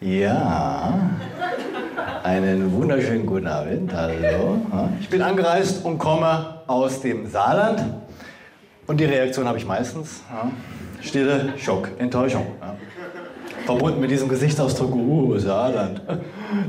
Ja, 0.00 1.00
einen 2.22 2.72
wunderschönen 2.72 3.26
guten 3.26 3.46
Abend. 3.46 3.92
Hallo. 3.92 4.58
Ich 5.00 5.08
bin 5.08 5.22
angereist 5.22 5.84
und 5.84 5.98
komme 5.98 6.60
aus 6.66 7.00
dem 7.00 7.26
Saarland. 7.26 7.82
Und 8.86 9.00
die 9.00 9.04
Reaktion 9.04 9.46
habe 9.46 9.58
ich 9.58 9.66
meistens. 9.66 10.22
Stille, 11.00 11.54
Schock, 11.58 11.88
Enttäuschung. 11.98 12.46
Verbunden 13.66 14.00
mit 14.00 14.10
diesem 14.10 14.28
Gesichtsausdruck, 14.28 14.94
uh, 14.94 15.38
Saarland. 15.38 16.02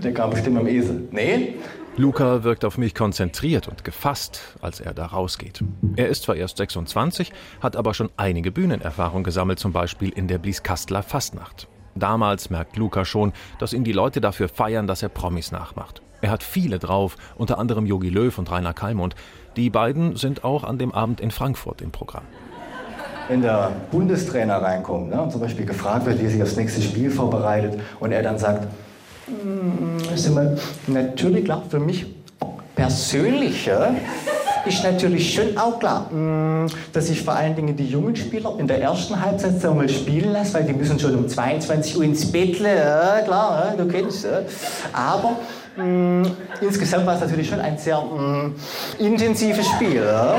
Der 0.04 0.14
kam 0.14 0.30
bestimmt 0.32 0.58
am 0.58 0.68
Esel. 0.68 1.08
Nee, 1.12 1.56
Luca 1.96 2.44
wirkt 2.44 2.66
auf 2.66 2.80
mich 2.80 2.96
konzentriert 2.96 3.68
und 3.68 3.84
gefasst, 3.84 4.58
als 4.62 4.80
er 4.80 4.96
da 4.96 5.06
rausgeht. 5.06 5.64
Er 5.96 6.08
ist 6.08 6.24
zwar 6.24 6.36
erst 6.36 6.58
26, 6.58 7.32
hat 7.62 7.76
aber 7.76 7.94
schon 7.94 8.10
einige 8.18 8.52
Bühnenerfahrung 8.52 9.24
gesammelt, 9.24 9.60
zum 9.60 9.74
Beispiel 9.74 10.10
in 10.10 10.28
der 10.28 10.40
Blieskastler 10.40 11.04
Fastnacht. 11.04 11.68
Damals 11.96 12.50
merkt 12.50 12.78
Luca 12.78 13.06
schon, 13.06 13.34
dass 13.60 13.74
ihn 13.74 13.84
die 13.84 13.92
Leute 13.92 14.22
dafür 14.22 14.50
feiern, 14.50 14.88
dass 14.88 15.04
er 15.04 15.10
Promis 15.10 15.52
nachmacht. 15.52 16.02
Er 16.22 16.32
hat 16.32 16.42
viele 16.42 16.80
drauf, 16.80 17.18
unter 17.36 17.58
anderem 17.58 17.86
Jogi 17.86 18.10
Löw 18.10 18.38
und 18.38 18.50
Rainer 18.50 18.74
Kallmund. 18.74 19.16
Die 19.58 19.70
beiden 19.70 20.16
sind 20.16 20.44
auch 20.44 20.64
an 20.64 20.78
dem 20.78 20.94
Abend 20.94 21.20
in 21.20 21.32
Frankfurt 21.32 21.82
im 21.82 21.92
Programm. 21.92 22.24
Wenn 23.28 23.42
der 23.42 23.72
Bundestrainer 23.92 24.62
reinkommt 24.62 25.10
ne, 25.10 25.22
und 25.22 25.32
zum 25.32 25.42
Beispiel 25.42 25.66
gefragt 25.66 26.06
wird, 26.06 26.20
wie 26.20 26.26
er 26.26 26.30
sich 26.30 26.42
aufs 26.42 26.56
nächste 26.56 26.82
Spiel 26.82 27.12
vorbereitet 27.12 27.80
und 28.00 28.12
er 28.12 28.24
dann 28.24 28.38
sagt, 28.38 28.68
mm, 29.28 30.14
ist 30.14 30.28
immer 30.28 30.56
natürlich 30.88 31.46
klar 31.46 31.64
für 31.70 31.80
mich 31.80 32.06
persönlich 32.76 33.66
ja, 33.66 33.94
ist 34.66 34.84
natürlich 34.84 35.34
schon 35.34 35.58
auch 35.58 35.80
klar, 35.80 36.12
mm, 36.12 36.68
dass 36.94 37.10
ich 37.10 37.22
vor 37.22 37.34
allen 37.34 37.56
Dingen 37.56 37.76
die 37.76 37.88
jungen 37.88 38.16
Spieler 38.16 38.54
in 38.58 38.68
der 38.68 38.82
ersten 38.82 39.20
Halbzeit 39.20 39.62
so 39.62 39.74
mal 39.74 39.90
spielen 39.90 40.32
lasse, 40.32 40.54
weil 40.54 40.64
die 40.64 40.74
müssen 40.74 41.00
schon 41.00 41.16
um 41.16 41.28
22 41.28 41.98
Uhr 41.98 42.04
ins 42.04 42.32
Bett, 42.32 42.60
ja, 42.60 43.22
klar, 43.26 43.66
ja, 43.66 43.84
du 43.84 43.90
kennst. 43.90 44.26
Ja. 44.26 44.42
Aber 44.94 45.38
mh, 45.76 45.84
mm, 45.84 46.32
insgesamt 46.62 47.06
war 47.06 47.16
es 47.16 47.22
natürlich 47.22 47.50
schon 47.50 47.60
ein 47.60 47.78
sehr 47.78 48.02
mh, 48.02 48.52
intensives 49.00 49.68
Spiel. 49.68 49.96
Ja, 49.96 50.38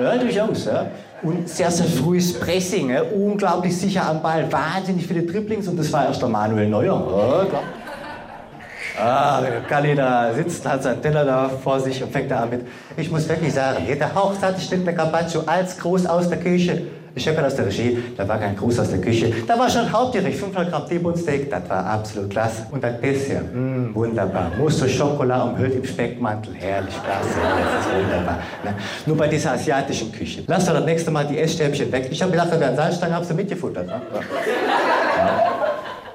ja 0.00 0.16
durchaus. 0.16 0.64
Ja. 0.66 0.86
Und 1.22 1.48
sehr, 1.48 1.70
sehr 1.70 1.86
frühes 1.86 2.38
Pressing, 2.38 2.90
ja. 2.90 3.02
unglaublich 3.02 3.74
sicher 3.76 4.06
am 4.06 4.20
Ball, 4.20 4.50
wahnsinnig 4.52 5.06
viele 5.06 5.22
Dribblings 5.22 5.68
und 5.68 5.78
das 5.78 5.90
war 5.90 6.06
erst 6.06 6.20
der 6.20 6.28
Manuel 6.28 6.68
Neuer. 6.68 7.40
Ja, 7.40 7.44
klar. 7.46 7.62
Ah, 8.98 9.42
Kalli 9.68 9.94
da 9.94 10.32
sitzt, 10.34 10.66
hat 10.68 10.82
seinen 10.82 11.02
Teller 11.02 11.24
da 11.24 11.48
vor 11.48 11.80
sich 11.80 12.02
und 12.02 12.12
fängt 12.12 12.30
da 12.30 12.40
an 12.40 12.50
mit, 12.50 12.60
ich 12.96 13.10
muss 13.10 13.28
wirklich 13.28 13.52
sagen, 13.52 13.84
der 13.86 14.14
Hochzeit 14.14 14.60
steht 14.60 14.86
der 14.86 14.94
Carpaccio 14.94 15.42
als 15.46 15.76
groß 15.78 16.06
aus 16.06 16.28
der 16.28 16.38
Küche. 16.38 16.82
Ich 17.16 17.28
habe 17.28 17.46
aus 17.46 17.54
der 17.54 17.66
Regie, 17.66 18.02
da 18.16 18.26
war 18.26 18.38
kein 18.38 18.56
Gruß 18.56 18.80
aus 18.80 18.90
der 18.90 19.00
Küche. 19.00 19.32
Da 19.46 19.56
war 19.56 19.70
schon 19.70 19.90
Hauptgericht, 19.92 20.36
500 20.36 20.68
Gramm 20.70 20.88
T-Bone 20.88 21.16
Steak, 21.16 21.48
das 21.48 21.68
war 21.70 21.86
absolut 21.86 22.28
klasse. 22.30 22.66
Und 22.72 22.84
ein 22.84 23.00
bisschen, 23.00 23.86
mh, 23.90 23.94
wunderbar. 23.94 24.50
Mousse 24.58 24.88
Schokolade 24.88 25.44
umhüllt 25.50 25.76
im 25.76 25.84
Speckmantel, 25.84 26.54
herrlich, 26.54 26.94
klasse, 27.04 27.38
das 27.40 27.86
ist 27.86 27.94
wunderbar. 28.04 28.38
Ne? 28.64 28.74
Nur 29.06 29.16
bei 29.16 29.28
dieser 29.28 29.52
asiatischen 29.52 30.10
Küche. 30.10 30.42
Lass 30.48 30.66
doch 30.66 30.74
das 30.74 30.84
nächste 30.84 31.12
Mal 31.12 31.24
die 31.24 31.38
Essstäbchen 31.38 31.92
weg. 31.92 32.08
Ich 32.10 32.20
habe 32.20 32.32
gedacht, 32.32 32.50
wir 32.50 32.58
wären 32.58 32.74
Salzstangen, 32.74 33.14
haben 33.14 33.24
sie 33.24 33.34
mitgefuttert. 33.34 33.86
Ne? 33.86 34.02
Ja. 35.16 35.53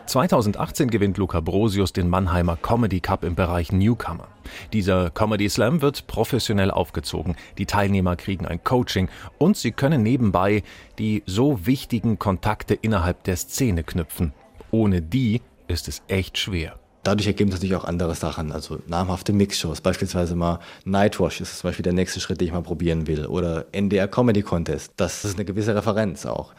2018 0.09 0.89
gewinnt 0.89 1.17
Luca 1.17 1.39
Brosius 1.39 1.93
den 1.93 2.09
Mannheimer 2.09 2.57
Comedy 2.57 2.99
Cup 2.99 3.23
im 3.23 3.35
Bereich 3.35 3.71
Newcomer. 3.71 4.27
Dieser 4.73 5.11
Comedy 5.11 5.47
Slam 5.47 5.83
wird 5.83 6.07
professionell 6.07 6.71
aufgezogen. 6.71 7.35
Die 7.59 7.67
Teilnehmer 7.67 8.15
kriegen 8.15 8.47
ein 8.47 8.63
Coaching 8.63 9.07
und 9.37 9.55
sie 9.55 9.71
können 9.71 10.01
nebenbei 10.01 10.63
die 10.97 11.21
so 11.27 11.67
wichtigen 11.67 12.17
Kontakte 12.17 12.73
innerhalb 12.73 13.23
der 13.23 13.37
Szene 13.37 13.83
knüpfen. 13.83 14.33
Ohne 14.71 15.03
die 15.03 15.41
ist 15.67 15.87
es 15.87 16.01
echt 16.07 16.39
schwer. 16.39 16.79
Dadurch 17.03 17.27
ergeben 17.27 17.51
sich 17.51 17.59
natürlich 17.59 17.75
auch 17.75 17.87
andere 17.87 18.15
Sachen, 18.15 18.51
also 18.51 18.79
namhafte 18.87 19.31
Mixshows, 19.31 19.79
beispielsweise 19.79 20.35
mal 20.35 20.59
Nightwash 20.85 21.39
ist 21.39 21.59
zum 21.59 21.69
Beispiel 21.69 21.83
der 21.83 21.93
nächste 21.93 22.19
Schritt, 22.19 22.41
den 22.41 22.47
ich 22.47 22.53
mal 22.53 22.61
probieren 22.61 23.07
will, 23.07 23.27
oder 23.27 23.65
NDR 23.71 24.07
Comedy 24.07 24.41
Contest. 24.41 24.91
Das 24.97 25.23
ist 25.23 25.35
eine 25.35 25.45
gewisse 25.45 25.75
Referenz 25.75 26.25
auch. 26.25 26.53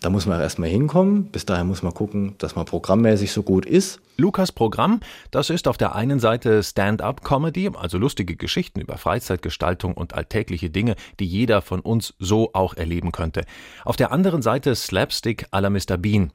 Da 0.00 0.10
muss 0.10 0.26
man 0.26 0.40
erstmal 0.40 0.68
hinkommen. 0.68 1.26
Bis 1.26 1.46
dahin 1.46 1.66
muss 1.66 1.82
man 1.82 1.94
gucken, 1.94 2.34
dass 2.38 2.54
man 2.54 2.66
programmmäßig 2.66 3.32
so 3.32 3.42
gut 3.42 3.64
ist. 3.64 4.00
Lukas 4.18 4.52
Programm, 4.52 5.00
das 5.30 5.50
ist 5.50 5.68
auf 5.68 5.78
der 5.78 5.94
einen 5.94 6.20
Seite 6.20 6.62
Stand-up-Comedy, 6.62 7.70
also 7.74 7.98
lustige 7.98 8.36
Geschichten 8.36 8.80
über 8.80 8.98
Freizeitgestaltung 8.98 9.94
und 9.94 10.14
alltägliche 10.14 10.70
Dinge, 10.70 10.96
die 11.20 11.26
jeder 11.26 11.60
von 11.60 11.80
uns 11.80 12.14
so 12.18 12.50
auch 12.52 12.74
erleben 12.74 13.12
könnte. 13.12 13.44
Auf 13.84 13.96
der 13.96 14.12
anderen 14.12 14.42
Seite 14.42 14.74
Slapstick 14.74 15.46
à 15.52 15.60
la 15.60 15.70
Mr. 15.70 15.96
Bean. 15.98 16.32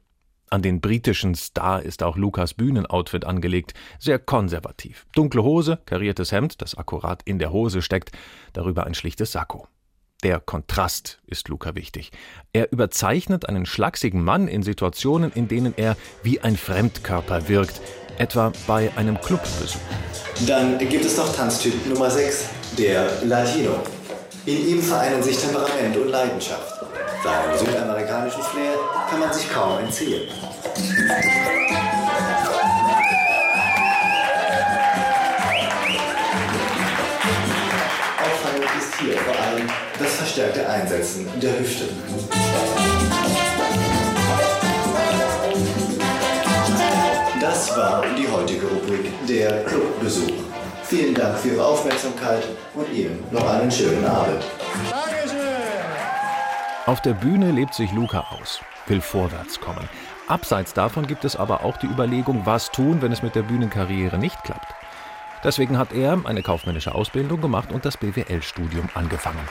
An 0.50 0.60
den 0.60 0.82
britischen 0.82 1.34
Star 1.34 1.82
ist 1.82 2.02
auch 2.02 2.16
Lukas 2.16 2.52
Bühnenoutfit 2.52 3.24
angelegt, 3.24 3.72
sehr 3.98 4.18
konservativ. 4.18 5.06
Dunkle 5.14 5.42
Hose, 5.42 5.78
kariertes 5.86 6.30
Hemd, 6.30 6.60
das 6.60 6.74
akkurat 6.74 7.22
in 7.24 7.38
der 7.38 7.52
Hose 7.52 7.80
steckt, 7.80 8.12
darüber 8.52 8.84
ein 8.84 8.94
schlichtes 8.94 9.32
Sakko. 9.32 9.66
Der 10.22 10.38
Kontrast 10.38 11.18
ist 11.26 11.48
Luca 11.48 11.74
wichtig. 11.74 12.12
Er 12.52 12.70
überzeichnet 12.70 13.48
einen 13.48 13.66
schlachsigen 13.66 14.22
Mann 14.22 14.46
in 14.46 14.62
Situationen, 14.62 15.32
in 15.32 15.48
denen 15.48 15.74
er 15.76 15.96
wie 16.22 16.40
ein 16.40 16.56
Fremdkörper 16.56 17.48
wirkt, 17.48 17.80
etwa 18.18 18.52
bei 18.68 18.92
einem 18.96 19.20
Clubbesuch. 19.20 19.80
Dann 20.46 20.78
gibt 20.78 21.04
es 21.04 21.16
noch 21.16 21.34
Tanztyp 21.34 21.74
Nummer 21.88 22.08
6, 22.08 22.50
der 22.78 23.10
Latino. 23.24 23.74
In 24.46 24.68
ihm 24.68 24.82
vereinen 24.82 25.22
sich 25.22 25.38
Temperament 25.38 25.96
und 25.96 26.08
Leidenschaft. 26.08 26.84
Seinem 27.24 27.58
südamerikanischen 27.58 28.42
Flair 28.42 28.74
kann 29.10 29.18
man 29.18 29.32
sich 29.32 29.50
kaum 29.52 29.80
entziehen. 29.80 30.22
hier 39.04 39.18
vor 39.18 39.41
das 40.02 40.14
verstärkte 40.14 40.68
Einsetzen 40.68 41.28
der 41.40 41.58
Hüfte. 41.58 41.84
Das 47.40 47.76
war 47.76 48.04
die 48.16 48.28
heutige 48.28 48.66
Rubrik 48.66 49.12
der 49.28 49.64
Clubbesuch. 49.64 50.42
Vielen 50.84 51.14
Dank 51.14 51.38
für 51.38 51.48
Ihre 51.48 51.64
Aufmerksamkeit 51.64 52.44
und 52.74 52.92
Ihnen 52.92 53.24
noch 53.30 53.48
einen 53.48 53.70
schönen 53.70 54.04
Abend. 54.04 54.42
Dankeschön. 54.90 55.38
Auf 56.86 57.00
der 57.02 57.14
Bühne 57.14 57.52
lebt 57.52 57.74
sich 57.74 57.92
Luca 57.92 58.26
aus, 58.30 58.60
will 58.86 59.00
vorwärts 59.00 59.60
kommen. 59.60 59.88
Abseits 60.26 60.74
davon 60.74 61.06
gibt 61.06 61.24
es 61.24 61.36
aber 61.36 61.64
auch 61.64 61.76
die 61.76 61.86
Überlegung, 61.86 62.42
was 62.44 62.70
tun, 62.70 63.02
wenn 63.02 63.12
es 63.12 63.22
mit 63.22 63.34
der 63.34 63.42
Bühnenkarriere 63.42 64.18
nicht 64.18 64.42
klappt. 64.42 64.74
Deswegen 65.44 65.78
hat 65.78 65.92
er 65.92 66.18
eine 66.24 66.42
kaufmännische 66.42 66.94
Ausbildung 66.94 67.40
gemacht 67.40 67.72
und 67.72 67.84
das 67.84 67.96
BWL-Studium 67.96 68.88
angefangen. 68.94 69.48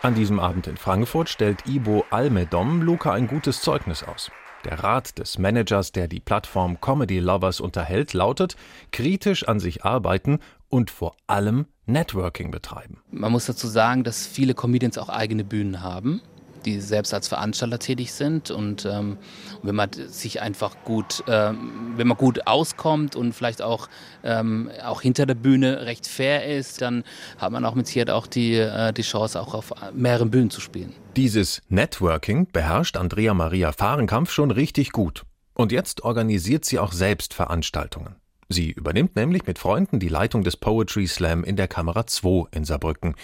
An 0.00 0.14
diesem 0.14 0.38
Abend 0.38 0.68
in 0.68 0.76
Frankfurt 0.76 1.28
stellt 1.28 1.66
Ibo 1.66 2.04
Almedom 2.10 2.82
Luca 2.82 3.12
ein 3.12 3.26
gutes 3.26 3.60
Zeugnis 3.62 4.04
aus. 4.04 4.30
Der 4.64 4.84
Rat 4.84 5.18
des 5.18 5.38
Managers, 5.38 5.90
der 5.90 6.06
die 6.06 6.20
Plattform 6.20 6.80
Comedy 6.80 7.18
Lovers 7.18 7.60
unterhält, 7.60 8.12
lautet: 8.12 8.54
kritisch 8.92 9.48
an 9.48 9.58
sich 9.58 9.84
arbeiten 9.84 10.38
und 10.68 10.92
vor 10.92 11.16
allem 11.26 11.66
Networking 11.86 12.52
betreiben. 12.52 13.02
Man 13.10 13.32
muss 13.32 13.46
dazu 13.46 13.66
sagen, 13.66 14.04
dass 14.04 14.24
viele 14.24 14.54
Comedians 14.54 14.98
auch 14.98 15.08
eigene 15.08 15.42
Bühnen 15.42 15.82
haben 15.82 16.22
die 16.64 16.80
selbst 16.80 17.14
als 17.14 17.28
Veranstalter 17.28 17.78
tätig 17.78 18.12
sind. 18.12 18.50
Und 18.50 18.84
ähm, 18.84 19.18
wenn 19.62 19.74
man 19.74 19.90
sich 19.92 20.40
einfach 20.40 20.76
gut, 20.84 21.24
ähm, 21.28 21.94
wenn 21.96 22.06
man 22.06 22.16
gut 22.16 22.46
auskommt 22.46 23.16
und 23.16 23.32
vielleicht 23.32 23.62
auch, 23.62 23.88
ähm, 24.22 24.70
auch 24.84 25.00
hinter 25.00 25.26
der 25.26 25.34
Bühne 25.34 25.86
recht 25.86 26.06
fair 26.06 26.46
ist, 26.46 26.82
dann 26.82 27.04
hat 27.38 27.52
man 27.52 27.64
auch 27.64 27.74
mit 27.74 27.86
Sicherheit 27.86 28.10
auch 28.10 28.26
die, 28.26 28.54
äh, 28.54 28.92
die 28.92 29.02
Chance, 29.02 29.40
auch 29.40 29.54
auf 29.54 29.72
mehreren 29.92 30.30
Bühnen 30.30 30.50
zu 30.50 30.60
spielen. 30.60 30.94
Dieses 31.16 31.62
Networking 31.68 32.46
beherrscht 32.52 32.96
Andrea 32.96 33.34
Maria 33.34 33.72
Fahrenkampf 33.72 34.30
schon 34.30 34.50
richtig 34.50 34.92
gut. 34.92 35.24
Und 35.54 35.72
jetzt 35.72 36.02
organisiert 36.02 36.64
sie 36.64 36.78
auch 36.78 36.92
selbst 36.92 37.34
Veranstaltungen. 37.34 38.14
Sie 38.48 38.70
übernimmt 38.70 39.16
nämlich 39.16 39.46
mit 39.46 39.58
Freunden 39.58 39.98
die 39.98 40.08
Leitung 40.08 40.42
des 40.42 40.56
Poetry 40.56 41.06
Slam 41.06 41.44
in 41.44 41.56
der 41.56 41.68
Kamera 41.68 42.06
2 42.06 42.46
in 42.52 42.64
Saarbrücken. 42.64 43.14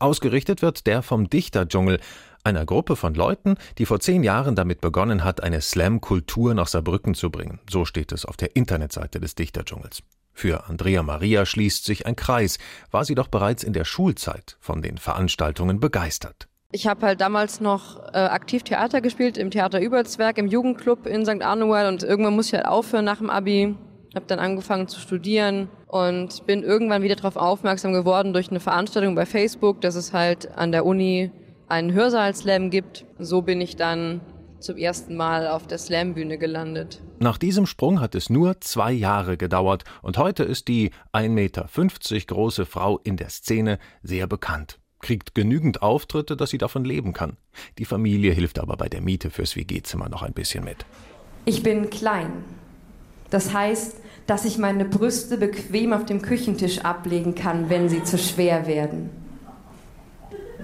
Ausgerichtet 0.00 0.62
wird 0.62 0.86
der 0.86 1.02
vom 1.02 1.28
Dichterdschungel, 1.28 2.00
einer 2.44 2.66
Gruppe 2.66 2.94
von 2.94 3.14
Leuten, 3.14 3.56
die 3.78 3.86
vor 3.86 4.00
zehn 4.00 4.22
Jahren 4.22 4.54
damit 4.54 4.80
begonnen 4.80 5.24
hat, 5.24 5.42
eine 5.42 5.60
Slam-Kultur 5.60 6.54
nach 6.54 6.66
Saarbrücken 6.66 7.14
zu 7.14 7.30
bringen. 7.30 7.60
So 7.68 7.84
steht 7.84 8.12
es 8.12 8.24
auf 8.24 8.36
der 8.36 8.54
Internetseite 8.54 9.18
des 9.18 9.34
Dichterdschungels. 9.34 10.02
Für 10.32 10.68
Andrea 10.68 11.02
Maria 11.02 11.46
schließt 11.46 11.84
sich 11.84 12.06
ein 12.06 12.16
Kreis, 12.16 12.58
war 12.90 13.04
sie 13.04 13.14
doch 13.14 13.28
bereits 13.28 13.62
in 13.62 13.72
der 13.72 13.84
Schulzeit 13.84 14.56
von 14.60 14.82
den 14.82 14.98
Veranstaltungen 14.98 15.80
begeistert. 15.80 16.48
Ich 16.72 16.88
habe 16.88 17.06
halt 17.06 17.20
damals 17.20 17.60
noch 17.60 18.00
äh, 18.12 18.18
aktiv 18.18 18.64
Theater 18.64 19.00
gespielt, 19.00 19.38
im 19.38 19.52
Theater 19.52 19.80
Überzwerg, 19.80 20.38
im 20.38 20.48
Jugendclub 20.48 21.06
in 21.06 21.24
St. 21.24 21.40
Arnold 21.40 21.86
und 21.86 22.02
irgendwann 22.02 22.34
muss 22.34 22.48
ich 22.48 22.54
halt 22.54 22.66
aufhören 22.66 23.04
nach 23.04 23.18
dem 23.18 23.30
Abi. 23.30 23.76
Habe 24.16 24.26
dann 24.26 24.40
angefangen 24.40 24.88
zu 24.88 25.00
studieren 25.00 25.68
und 25.86 26.44
bin 26.46 26.64
irgendwann 26.64 27.02
wieder 27.02 27.14
darauf 27.14 27.36
aufmerksam 27.36 27.92
geworden 27.92 28.32
durch 28.32 28.50
eine 28.50 28.60
Veranstaltung 28.60 29.14
bei 29.14 29.24
Facebook, 29.24 29.80
dass 29.80 29.94
es 29.94 30.12
halt 30.12 30.50
an 30.56 30.72
der 30.72 30.84
Uni 30.84 31.30
einen 31.74 31.92
Hörsaal-Slam 31.92 32.70
gibt. 32.70 33.04
So 33.18 33.42
bin 33.42 33.60
ich 33.60 33.76
dann 33.76 34.20
zum 34.60 34.76
ersten 34.76 35.16
Mal 35.16 35.48
auf 35.48 35.66
der 35.66 35.78
Slam-Bühne 35.78 36.38
gelandet. 36.38 37.02
Nach 37.18 37.36
diesem 37.36 37.66
Sprung 37.66 38.00
hat 38.00 38.14
es 38.14 38.30
nur 38.30 38.60
zwei 38.60 38.92
Jahre 38.92 39.36
gedauert 39.36 39.84
und 40.00 40.16
heute 40.16 40.44
ist 40.44 40.68
die 40.68 40.90
1,50 41.12 41.28
Meter 41.28 41.68
große 42.26 42.64
Frau 42.64 42.98
in 43.02 43.16
der 43.16 43.28
Szene 43.28 43.78
sehr 44.02 44.26
bekannt. 44.26 44.78
Kriegt 45.00 45.34
genügend 45.34 45.82
Auftritte, 45.82 46.36
dass 46.36 46.50
sie 46.50 46.58
davon 46.58 46.84
leben 46.84 47.12
kann. 47.12 47.36
Die 47.78 47.84
Familie 47.84 48.32
hilft 48.32 48.58
aber 48.58 48.76
bei 48.76 48.88
der 48.88 49.02
Miete 49.02 49.30
fürs 49.30 49.54
WG-Zimmer 49.54 50.08
noch 50.08 50.22
ein 50.22 50.32
bisschen 50.32 50.64
mit. 50.64 50.86
Ich 51.44 51.62
bin 51.62 51.90
klein. 51.90 52.32
Das 53.30 53.52
heißt, 53.52 53.96
dass 54.26 54.44
ich 54.46 54.56
meine 54.58 54.86
Brüste 54.86 55.36
bequem 55.36 55.92
auf 55.92 56.06
dem 56.06 56.22
Küchentisch 56.22 56.78
ablegen 56.78 57.34
kann, 57.34 57.68
wenn 57.68 57.88
sie 57.90 58.02
zu 58.04 58.16
schwer 58.16 58.66
werden. 58.66 59.23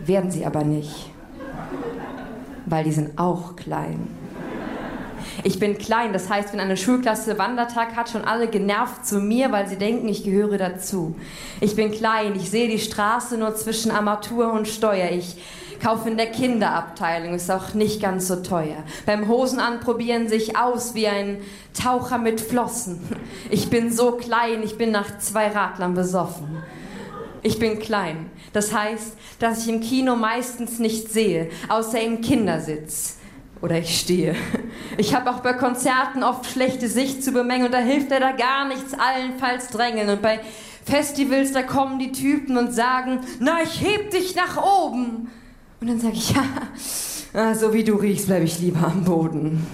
Werden 0.07 0.30
sie 0.30 0.47
aber 0.47 0.64
nicht, 0.64 1.11
weil 2.66 2.85
die 2.85 2.92
sind 2.92 3.19
auch 3.19 3.57
klein. 3.57 4.09
Ich 5.45 5.59
bin 5.59 5.78
klein, 5.78 6.12
das 6.12 6.28
heißt, 6.28 6.52
wenn 6.52 6.61
eine 6.61 6.76
Schulklasse 6.76 7.38
Wandertag 7.38 7.97
hat, 7.97 8.11
schon 8.11 8.25
alle 8.25 8.49
genervt 8.49 9.07
zu 9.07 9.21
mir, 9.21 9.52
weil 9.52 9.69
sie 9.69 9.76
denken, 9.76 10.09
ich 10.09 10.25
gehöre 10.25 10.59
dazu. 10.59 11.14
Ich 11.61 11.76
bin 11.76 11.90
klein, 11.92 12.35
ich 12.37 12.50
sehe 12.50 12.69
die 12.69 12.78
Straße 12.78 13.38
nur 13.38 13.55
zwischen 13.55 13.90
Armatur 13.90 14.53
und 14.53 14.68
Steuer. 14.68 15.11
Ich 15.11 15.37
kaufe 15.83 16.11
in 16.11 16.16
der 16.16 16.27
Kinderabteilung, 16.27 17.35
ist 17.35 17.51
auch 17.51 17.75
nicht 17.75 18.03
ganz 18.03 18.29
so 18.29 18.37
teuer. 18.37 18.83
Beim 19.07 19.29
Hosenanprobieren 19.29 20.29
sich 20.29 20.57
aus 20.57 20.94
wie 20.94 21.09
ein 21.09 21.38
Taucher 21.75 22.18
mit 22.18 22.40
Flossen. 22.40 23.01
Ich 23.51 23.70
bin 23.70 23.90
so 23.90 24.12
klein, 24.12 24.62
ich 24.62 24.77
bin 24.77 24.90
nach 24.90 25.18
zwei 25.18 25.48
Radlern 25.48 25.94
besoffen. 25.94 26.62
Ich 27.42 27.59
bin 27.59 27.79
klein. 27.79 28.31
Das 28.53 28.74
heißt, 28.74 29.16
dass 29.38 29.62
ich 29.62 29.68
im 29.68 29.81
Kino 29.81 30.16
meistens 30.16 30.79
nicht 30.79 31.11
sehe, 31.11 31.50
außer 31.68 32.00
im 32.00 32.20
Kindersitz. 32.20 33.16
Oder 33.62 33.79
ich 33.79 34.00
stehe. 34.00 34.35
Ich 34.96 35.14
habe 35.14 35.31
auch 35.31 35.40
bei 35.40 35.53
Konzerten 35.53 36.22
oft 36.22 36.46
schlechte 36.46 36.88
Sicht 36.88 37.22
zu 37.22 37.33
bemängeln 37.33 37.66
und 37.66 37.72
da 37.72 37.79
hilft 37.79 38.11
leider 38.11 38.33
gar 38.33 38.66
nichts, 38.66 38.94
allenfalls 38.94 39.68
drängeln. 39.68 40.09
Und 40.09 40.22
bei 40.22 40.40
Festivals, 40.85 41.53
da 41.53 41.62
kommen 41.62 41.98
die 41.98 42.12
Typen 42.12 42.57
und 42.57 42.72
sagen, 42.72 43.20
na, 43.38 43.62
ich 43.62 43.83
heb 43.83 44.11
dich 44.11 44.35
nach 44.35 44.57
oben. 44.57 45.31
Und 45.81 45.87
dann 45.88 46.00
sage 46.00 46.14
ich, 46.14 46.35
ja, 47.35 47.55
so 47.55 47.72
wie 47.72 47.85
du 47.85 47.96
riechst, 47.96 48.26
bleibe 48.26 48.44
ich 48.44 48.59
lieber 48.61 48.87
am 48.87 49.05
Boden. 49.05 49.66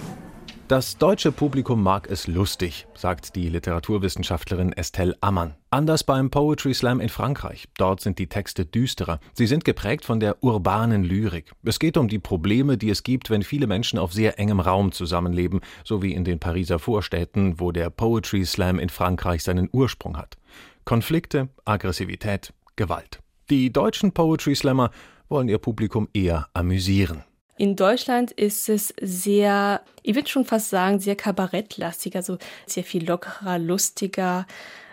Das 0.67 0.97
deutsche 0.97 1.31
Publikum 1.31 1.81
mag 1.81 2.11
es 2.11 2.27
lustig, 2.27 2.87
sagt 2.93 3.37
die 3.37 3.47
Literaturwissenschaftlerin 3.47 4.73
Estelle 4.73 5.15
Ammann. 5.21 5.55
Anders 5.69 6.03
beim 6.03 6.29
Poetry 6.29 6.73
Slam 6.73 6.99
in 6.99 7.07
Frankreich. 7.07 7.69
Dort 7.77 8.01
sind 8.01 8.19
die 8.19 8.27
Texte 8.27 8.65
düsterer. 8.65 9.21
Sie 9.31 9.47
sind 9.47 9.63
geprägt 9.63 10.03
von 10.03 10.19
der 10.19 10.43
urbanen 10.43 11.05
Lyrik. 11.05 11.53
Es 11.63 11.79
geht 11.79 11.95
um 11.95 12.09
die 12.09 12.19
Probleme, 12.19 12.77
die 12.77 12.89
es 12.89 13.03
gibt, 13.03 13.29
wenn 13.29 13.43
viele 13.43 13.65
Menschen 13.65 13.97
auf 13.97 14.11
sehr 14.11 14.39
engem 14.39 14.59
Raum 14.59 14.91
zusammenleben, 14.91 15.61
so 15.85 16.01
wie 16.03 16.13
in 16.13 16.25
den 16.25 16.37
Pariser 16.37 16.79
Vorstädten, 16.79 17.61
wo 17.61 17.71
der 17.71 17.89
Poetry 17.89 18.43
Slam 18.43 18.77
in 18.77 18.89
Frankreich 18.89 19.43
seinen 19.43 19.69
Ursprung 19.71 20.17
hat. 20.17 20.35
Konflikte, 20.83 21.47
Aggressivität, 21.63 22.51
Gewalt. 22.75 23.19
Die 23.49 23.71
deutschen 23.71 24.11
Poetry 24.11 24.53
Slammer 24.53 24.91
wollen 25.29 25.47
ihr 25.47 25.59
Publikum 25.59 26.09
eher 26.13 26.49
amüsieren. 26.53 27.23
In 27.57 27.75
Deutschland 27.75 28.31
ist 28.31 28.69
es 28.69 28.93
sehr, 29.01 29.81
ich 30.03 30.13
würde 30.13 30.29
schon 30.29 30.45
fast 30.45 30.69
sagen, 30.69 30.99
sehr 30.99 31.15
kabarettlastig, 31.15 32.15
also 32.15 32.37
sehr 32.67 32.83
viel 32.83 33.07
lockerer, 33.07 33.57
lustiger. 33.57 34.45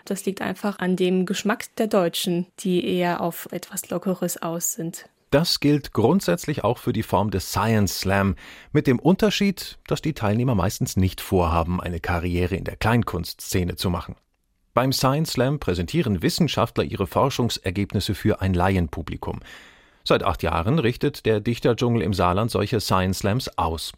Das 0.07 0.25
liegt 0.25 0.41
einfach 0.41 0.79
an 0.79 0.97
dem 0.97 1.27
Geschmack 1.27 1.67
der 1.77 1.89
Deutschen, 1.89 2.47
die 2.61 2.87
eher 2.87 3.21
auf 3.21 3.49
etwas 3.53 3.91
Lockeres 3.91 4.41
aus 4.41 4.73
sind. 4.73 5.07
Das 5.31 5.61
gilt 5.61 5.93
grundsätzlich 5.93 6.65
auch 6.65 6.79
für 6.79 6.93
die 6.93 7.03
Form 7.03 7.31
des 7.31 7.51
Science 7.51 8.01
Slam, 8.01 8.37
mit 8.73 8.87
dem 8.87 8.99
Unterschied, 8.99 9.79
dass 9.87 10.01
die 10.01 10.15
Teilnehmer 10.15 10.55
meistens 10.55 10.97
nicht 10.97 11.21
vorhaben, 11.21 11.81
eine 11.81 12.01
Karriere 12.01 12.55
in 12.55 12.65
der 12.65 12.77
Kleinkunstszene 12.77 13.77
zu 13.77 13.91
machen. 13.91 14.15
Beim 14.73 14.93
Science 14.93 15.33
Slam 15.33 15.59
präsentieren 15.59 16.23
Wissenschaftler 16.23 16.85
ihre 16.85 17.07
Forschungsergebnisse 17.07 18.15
für 18.15 18.41
ein 18.41 18.55
Laienpublikum. 18.55 19.41
Seit 20.07 20.23
acht 20.23 20.43
Jahren 20.43 20.79
richtet 20.79 21.25
der 21.25 21.41
Dichterdschungel 21.41 22.03
im 22.03 22.13
Saarland 22.13 22.51
solche 22.51 22.79
Science 22.81 23.21
Slams 23.21 23.57
aus. 23.57 23.93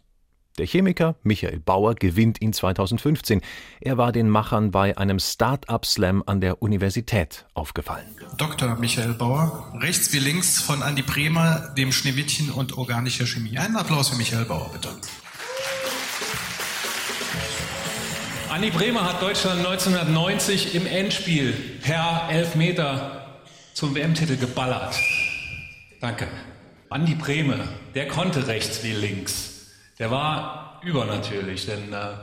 Der 0.57 0.65
Chemiker 0.65 1.15
Michael 1.21 1.59
Bauer 1.59 1.95
gewinnt 1.95 2.41
ihn 2.41 2.53
2015. 2.53 3.41
Er 3.81 3.97
war 3.97 4.13
den 4.13 4.29
Machern 4.29 4.71
bei 4.71 4.97
einem 4.97 5.19
Start-up-Slam 5.19 6.23
an 6.25 6.39
der 6.39 6.61
Universität 6.61 7.45
aufgefallen. 7.53 8.07
Dr. 8.37 8.75
Michael 8.75 9.13
Bauer, 9.15 9.73
rechts 9.81 10.13
wie 10.13 10.19
links 10.19 10.61
von 10.61 10.81
Andi 10.81 11.01
Bremer, 11.01 11.73
dem 11.77 11.91
Schneewittchen 11.91 12.51
und 12.51 12.77
organischer 12.77 13.27
Chemie. 13.27 13.57
Einen 13.57 13.75
Applaus 13.75 14.09
für 14.09 14.15
Michael 14.15 14.45
Bauer, 14.45 14.71
bitte. 14.71 14.89
Andi 18.49 18.71
Bremer 18.71 19.03
hat 19.03 19.21
Deutschland 19.21 19.59
1990 19.59 20.73
im 20.73 20.87
Endspiel 20.87 21.51
per 21.81 22.29
Elfmeter 22.31 23.41
zum 23.73 23.93
WM-Titel 23.93 24.37
geballert. 24.37 24.95
Danke. 25.99 26.27
Andi 26.89 27.15
Breme, 27.15 27.67
der 27.95 28.07
konnte 28.07 28.47
rechts 28.47 28.83
wie 28.83 28.93
links. 28.93 29.67
Der 29.99 30.11
war 30.11 30.79
übernatürlich, 30.83 31.65
denn 31.65 31.91
äh, 31.91 32.13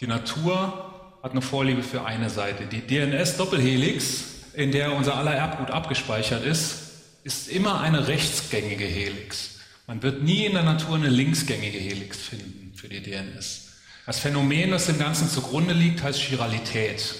die 0.00 0.06
Natur 0.06 0.94
hat 1.22 1.32
eine 1.32 1.42
Vorliebe 1.42 1.82
für 1.82 2.04
eine 2.04 2.30
Seite. 2.30 2.66
Die 2.66 2.80
DNS-Doppelhelix, 2.80 4.52
in 4.54 4.72
der 4.72 4.94
unser 4.94 5.16
aller 5.16 5.34
Erbgut 5.34 5.70
abgespeichert 5.70 6.44
ist, 6.44 6.88
ist 7.24 7.48
immer 7.48 7.80
eine 7.80 8.06
rechtsgängige 8.08 8.84
Helix. 8.84 9.58
Man 9.86 10.02
wird 10.02 10.22
nie 10.22 10.46
in 10.46 10.52
der 10.52 10.62
Natur 10.62 10.96
eine 10.96 11.08
linksgängige 11.08 11.78
Helix 11.78 12.18
finden 12.18 12.72
für 12.74 12.88
die 12.88 13.02
DNS. 13.02 13.68
Das 14.06 14.20
Phänomen, 14.20 14.70
das 14.70 14.86
dem 14.86 14.98
Ganzen 14.98 15.28
zugrunde 15.28 15.74
liegt, 15.74 16.02
heißt 16.02 16.20
Chiralität. 16.20 17.14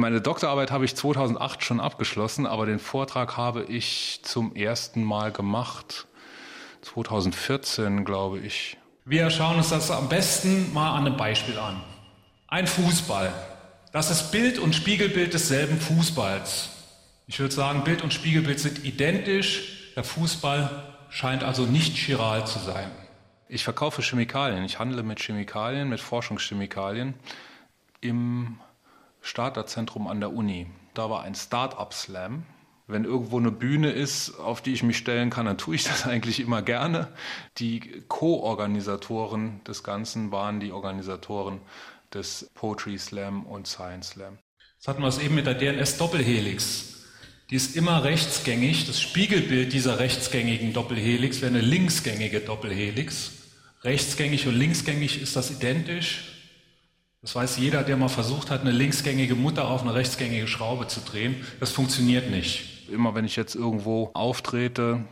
Meine 0.00 0.22
Doktorarbeit 0.22 0.70
habe 0.70 0.86
ich 0.86 0.96
2008 0.96 1.62
schon 1.62 1.78
abgeschlossen, 1.78 2.46
aber 2.46 2.64
den 2.64 2.78
Vortrag 2.78 3.36
habe 3.36 3.64
ich 3.64 4.20
zum 4.22 4.56
ersten 4.56 5.04
Mal 5.04 5.30
gemacht. 5.30 6.06
2014, 6.80 8.06
glaube 8.06 8.38
ich. 8.38 8.78
Wir 9.04 9.28
schauen 9.28 9.56
uns 9.56 9.68
das 9.68 9.90
am 9.90 10.08
besten 10.08 10.72
mal 10.72 10.96
an 10.96 11.06
einem 11.06 11.18
Beispiel 11.18 11.58
an. 11.58 11.82
Ein 12.48 12.66
Fußball. 12.66 13.30
Das 13.92 14.10
ist 14.10 14.32
Bild 14.32 14.58
und 14.58 14.74
Spiegelbild 14.74 15.34
desselben 15.34 15.78
Fußballs. 15.78 16.70
Ich 17.26 17.38
würde 17.38 17.54
sagen, 17.54 17.84
Bild 17.84 18.00
und 18.00 18.14
Spiegelbild 18.14 18.58
sind 18.58 18.82
identisch. 18.82 19.92
Der 19.96 20.04
Fußball 20.04 20.94
scheint 21.10 21.44
also 21.44 21.66
nicht 21.66 21.94
chiral 21.98 22.46
zu 22.46 22.58
sein. 22.58 22.90
Ich 23.48 23.64
verkaufe 23.64 24.00
Chemikalien. 24.00 24.64
Ich 24.64 24.78
handle 24.78 25.02
mit 25.02 25.20
Chemikalien, 25.20 25.90
mit 25.90 26.00
Forschungschemikalien 26.00 27.12
im 28.00 28.58
Starterzentrum 29.20 30.06
an 30.06 30.20
der 30.20 30.32
Uni. 30.32 30.66
Da 30.94 31.10
war 31.10 31.22
ein 31.22 31.34
Start-up-Slam. 31.34 32.44
Wenn 32.86 33.04
irgendwo 33.04 33.38
eine 33.38 33.52
Bühne 33.52 33.90
ist, 33.90 34.38
auf 34.38 34.62
die 34.62 34.72
ich 34.72 34.82
mich 34.82 34.98
stellen 34.98 35.30
kann, 35.30 35.46
dann 35.46 35.58
tue 35.58 35.76
ich 35.76 35.84
das 35.84 36.06
eigentlich 36.06 36.40
immer 36.40 36.62
gerne. 36.62 37.08
Die 37.58 38.02
Co-Organisatoren 38.08 39.62
des 39.64 39.84
Ganzen 39.84 40.32
waren 40.32 40.60
die 40.60 40.72
Organisatoren 40.72 41.60
des 42.12 42.50
Poetry 42.54 42.98
Slam 42.98 43.46
und 43.46 43.66
Science 43.66 44.10
Slam. 44.10 44.38
Das 44.78 44.88
hatten 44.88 45.02
wir 45.02 45.08
es 45.08 45.18
eben 45.18 45.34
mit 45.34 45.46
der 45.46 45.54
DNS-Doppelhelix. 45.54 46.90
Die 47.50 47.56
ist 47.56 47.76
immer 47.76 48.04
rechtsgängig. 48.04 48.86
Das 48.86 49.00
Spiegelbild 49.00 49.72
dieser 49.72 49.98
rechtsgängigen 49.98 50.72
Doppelhelix 50.72 51.42
wäre 51.42 51.52
eine 51.52 51.60
linksgängige 51.60 52.40
Doppelhelix. 52.40 53.32
Rechtsgängig 53.82 54.46
und 54.46 54.54
linksgängig 54.54 55.20
ist 55.20 55.36
das 55.36 55.50
identisch. 55.50 56.39
Das 57.22 57.34
weiß 57.34 57.58
jeder, 57.58 57.82
der 57.82 57.98
mal 57.98 58.08
versucht 58.08 58.50
hat, 58.50 58.62
eine 58.62 58.70
linksgängige 58.70 59.34
Mutter 59.34 59.68
auf 59.68 59.82
eine 59.82 59.92
rechtsgängige 59.92 60.48
Schraube 60.48 60.86
zu 60.86 61.00
drehen. 61.00 61.44
Das 61.60 61.70
funktioniert 61.70 62.30
nicht. 62.30 62.88
Immer 62.90 63.14
wenn 63.14 63.26
ich 63.26 63.36
jetzt 63.36 63.54
irgendwo 63.54 64.10
auftrete, 64.14 65.04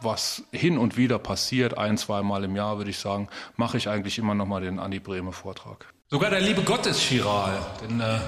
was 0.00 0.44
hin 0.52 0.78
und 0.78 0.96
wieder 0.96 1.18
passiert, 1.18 1.76
ein, 1.76 1.98
zweimal 1.98 2.44
im 2.44 2.54
Jahr, 2.54 2.78
würde 2.78 2.90
ich 2.90 2.98
sagen, 2.98 3.28
mache 3.56 3.76
ich 3.78 3.88
eigentlich 3.88 4.16
immer 4.18 4.34
noch 4.34 4.46
mal 4.46 4.60
den 4.60 4.78
Andi 4.78 5.00
Brehme 5.00 5.32
Vortrag. 5.32 5.92
Sogar 6.08 6.30
der 6.30 6.40
liebe 6.40 6.62
Gott 6.62 6.86
ist 6.86 7.00
chiral, 7.00 7.58
denn 7.82 8.00
äh, 8.00 8.18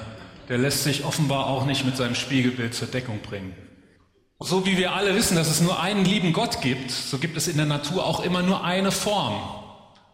der 0.48 0.58
lässt 0.58 0.82
sich 0.82 1.04
offenbar 1.04 1.46
auch 1.46 1.64
nicht 1.64 1.86
mit 1.86 1.96
seinem 1.96 2.16
Spiegelbild 2.16 2.74
zur 2.74 2.88
Deckung 2.88 3.20
bringen. 3.20 3.54
So 4.40 4.66
wie 4.66 4.76
wir 4.76 4.94
alle 4.94 5.14
wissen, 5.14 5.36
dass 5.36 5.48
es 5.48 5.60
nur 5.60 5.80
einen 5.80 6.04
lieben 6.04 6.32
Gott 6.32 6.60
gibt, 6.60 6.90
so 6.90 7.18
gibt 7.18 7.36
es 7.36 7.46
in 7.46 7.56
der 7.56 7.66
Natur 7.66 8.04
auch 8.04 8.24
immer 8.24 8.42
nur 8.42 8.64
eine 8.64 8.90
Form 8.90 9.40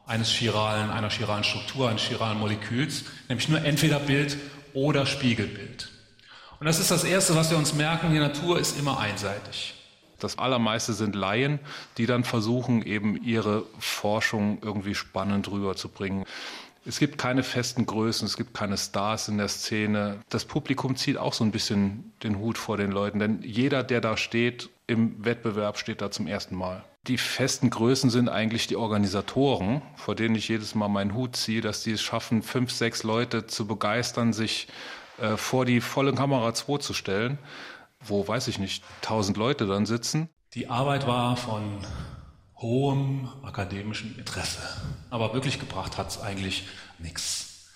eines 0.06 0.30
chiralen, 0.30 0.90
einer 0.90 1.10
chiralen 1.10 1.44
Struktur, 1.44 1.88
eines 1.88 2.02
chiralen 2.02 2.38
Moleküls, 2.38 3.04
nämlich 3.28 3.48
nur 3.48 3.64
entweder 3.64 3.98
Bild 3.98 4.36
oder 4.74 5.06
Spiegelbild. 5.06 5.90
Und 6.60 6.66
das 6.66 6.78
ist 6.78 6.90
das 6.90 7.04
Erste, 7.04 7.34
was 7.34 7.50
wir 7.50 7.58
uns 7.58 7.74
merken, 7.74 8.12
die 8.12 8.18
Natur 8.18 8.58
ist 8.58 8.78
immer 8.78 9.00
einseitig. 9.00 9.74
Das 10.18 10.38
allermeiste 10.38 10.92
sind 10.92 11.16
Laien, 11.16 11.58
die 11.98 12.06
dann 12.06 12.22
versuchen, 12.22 12.82
eben 12.82 13.20
ihre 13.20 13.64
Forschung 13.80 14.58
irgendwie 14.62 14.94
spannend 14.94 15.50
rüberzubringen. 15.50 16.24
Es 16.84 16.98
gibt 17.00 17.18
keine 17.18 17.42
festen 17.42 17.86
Größen, 17.86 18.26
es 18.26 18.36
gibt 18.36 18.54
keine 18.54 18.76
Stars 18.76 19.28
in 19.28 19.38
der 19.38 19.48
Szene. 19.48 20.18
Das 20.28 20.44
Publikum 20.44 20.96
zieht 20.96 21.16
auch 21.16 21.32
so 21.32 21.42
ein 21.42 21.50
bisschen 21.50 22.12
den 22.22 22.38
Hut 22.38 22.58
vor 22.58 22.76
den 22.76 22.92
Leuten, 22.92 23.18
denn 23.18 23.42
jeder, 23.42 23.82
der 23.82 24.00
da 24.00 24.16
steht 24.16 24.70
im 24.86 25.24
Wettbewerb, 25.24 25.78
steht 25.78 26.00
da 26.00 26.10
zum 26.10 26.26
ersten 26.26 26.54
Mal. 26.54 26.84
Die 27.08 27.18
festen 27.18 27.68
Größen 27.68 28.10
sind 28.10 28.28
eigentlich 28.28 28.68
die 28.68 28.76
Organisatoren, 28.76 29.82
vor 29.96 30.14
denen 30.14 30.36
ich 30.36 30.46
jedes 30.46 30.76
Mal 30.76 30.86
meinen 30.86 31.14
Hut 31.14 31.34
ziehe, 31.34 31.60
dass 31.60 31.82
die 31.82 31.90
es 31.90 32.00
schaffen, 32.00 32.44
fünf, 32.44 32.70
sechs 32.70 33.02
Leute 33.02 33.48
zu 33.48 33.66
begeistern, 33.66 34.32
sich 34.32 34.68
äh, 35.18 35.36
vor 35.36 35.64
die 35.64 35.80
volle 35.80 36.14
Kamera 36.14 36.54
2 36.54 36.78
zu 36.78 36.94
stellen, 36.94 37.38
wo, 37.98 38.28
weiß 38.28 38.46
ich 38.46 38.60
nicht, 38.60 38.84
tausend 39.00 39.36
Leute 39.36 39.66
dann 39.66 39.84
sitzen. 39.84 40.28
Die 40.54 40.68
Arbeit 40.68 41.08
war 41.08 41.36
von 41.36 41.78
hohem 42.58 43.28
akademischen 43.42 44.16
Interesse. 44.16 44.62
Aber 45.10 45.34
wirklich 45.34 45.58
gebracht 45.58 45.98
hat 45.98 46.08
es 46.08 46.20
eigentlich 46.20 46.68
nichts. 47.00 47.72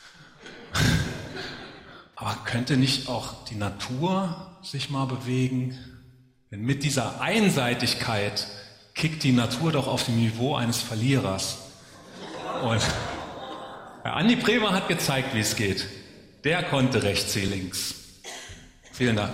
Aber 2.14 2.36
könnte 2.44 2.76
nicht 2.76 3.08
auch 3.08 3.44
die 3.46 3.56
Natur 3.56 4.56
sich 4.62 4.88
mal 4.88 5.06
bewegen? 5.06 5.76
Denn 6.52 6.60
mit 6.60 6.84
dieser 6.84 7.20
Einseitigkeit 7.20 8.46
kickt 8.96 9.22
die 9.22 9.32
Natur 9.32 9.72
doch 9.72 9.86
auf 9.86 10.04
dem 10.04 10.16
Niveau 10.16 10.56
eines 10.56 10.80
Verlierers. 10.80 11.58
Und 12.62 12.80
Andi 14.02 14.36
Bremer 14.36 14.72
hat 14.72 14.88
gezeigt, 14.88 15.34
wie 15.34 15.40
es 15.40 15.54
geht. 15.54 15.86
Der 16.44 16.62
konnte 16.62 17.02
rechts 17.02 17.36
wie 17.36 17.44
links. 17.44 17.94
Vielen 18.92 19.16
Dank. 19.16 19.32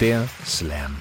Der 0.00 0.28
Slam. 0.44 0.96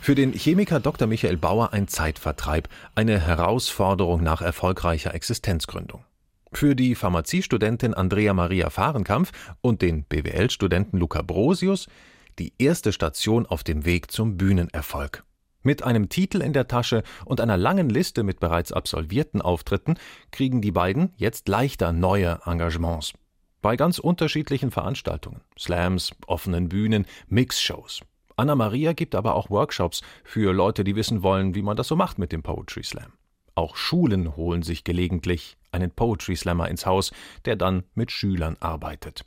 Für 0.00 0.14
den 0.14 0.32
Chemiker 0.32 0.78
Dr. 0.78 1.08
Michael 1.08 1.36
Bauer 1.36 1.72
ein 1.72 1.88
Zeitvertreib, 1.88 2.68
eine 2.94 3.20
Herausforderung 3.20 4.22
nach 4.22 4.40
erfolgreicher 4.40 5.14
Existenzgründung. 5.14 6.04
Für 6.52 6.76
die 6.76 6.94
Pharmaziestudentin 6.94 7.92
Andrea 7.92 8.32
Maria 8.32 8.70
Fahrenkampf 8.70 9.32
und 9.60 9.82
den 9.82 10.04
BWL-Studenten 10.04 10.96
Luca 10.98 11.22
Brosius 11.22 11.88
die 12.38 12.52
erste 12.58 12.92
Station 12.92 13.46
auf 13.46 13.64
dem 13.64 13.84
Weg 13.84 14.10
zum 14.10 14.36
Bühnenerfolg. 14.36 15.24
Mit 15.62 15.82
einem 15.82 16.08
Titel 16.08 16.42
in 16.42 16.52
der 16.52 16.68
Tasche 16.68 17.02
und 17.24 17.40
einer 17.40 17.56
langen 17.56 17.88
Liste 17.88 18.22
mit 18.22 18.38
bereits 18.38 18.72
absolvierten 18.72 19.42
Auftritten 19.42 19.96
kriegen 20.30 20.60
die 20.60 20.70
beiden 20.70 21.12
jetzt 21.16 21.48
leichter 21.48 21.92
neue 21.92 22.38
Engagements. 22.46 23.14
Bei 23.62 23.76
ganz 23.76 23.98
unterschiedlichen 23.98 24.70
Veranstaltungen, 24.70 25.40
Slams, 25.58 26.12
offenen 26.26 26.68
Bühnen, 26.68 27.04
Mixshows. 27.26 28.00
Anna 28.36 28.54
Maria 28.54 28.92
gibt 28.92 29.14
aber 29.14 29.34
auch 29.34 29.50
Workshops 29.50 30.02
für 30.22 30.52
Leute, 30.52 30.84
die 30.84 30.94
wissen 30.94 31.22
wollen, 31.22 31.54
wie 31.54 31.62
man 31.62 31.76
das 31.76 31.88
so 31.88 31.96
macht 31.96 32.18
mit 32.18 32.30
dem 32.30 32.42
Poetry 32.42 32.84
Slam. 32.84 33.12
Auch 33.56 33.74
Schulen 33.74 34.36
holen 34.36 34.62
sich 34.62 34.84
gelegentlich 34.84 35.56
einen 35.72 35.90
Poetry 35.90 36.36
Slammer 36.36 36.68
ins 36.68 36.86
Haus, 36.86 37.12
der 37.46 37.56
dann 37.56 37.84
mit 37.94 38.12
Schülern 38.12 38.56
arbeitet. 38.60 39.24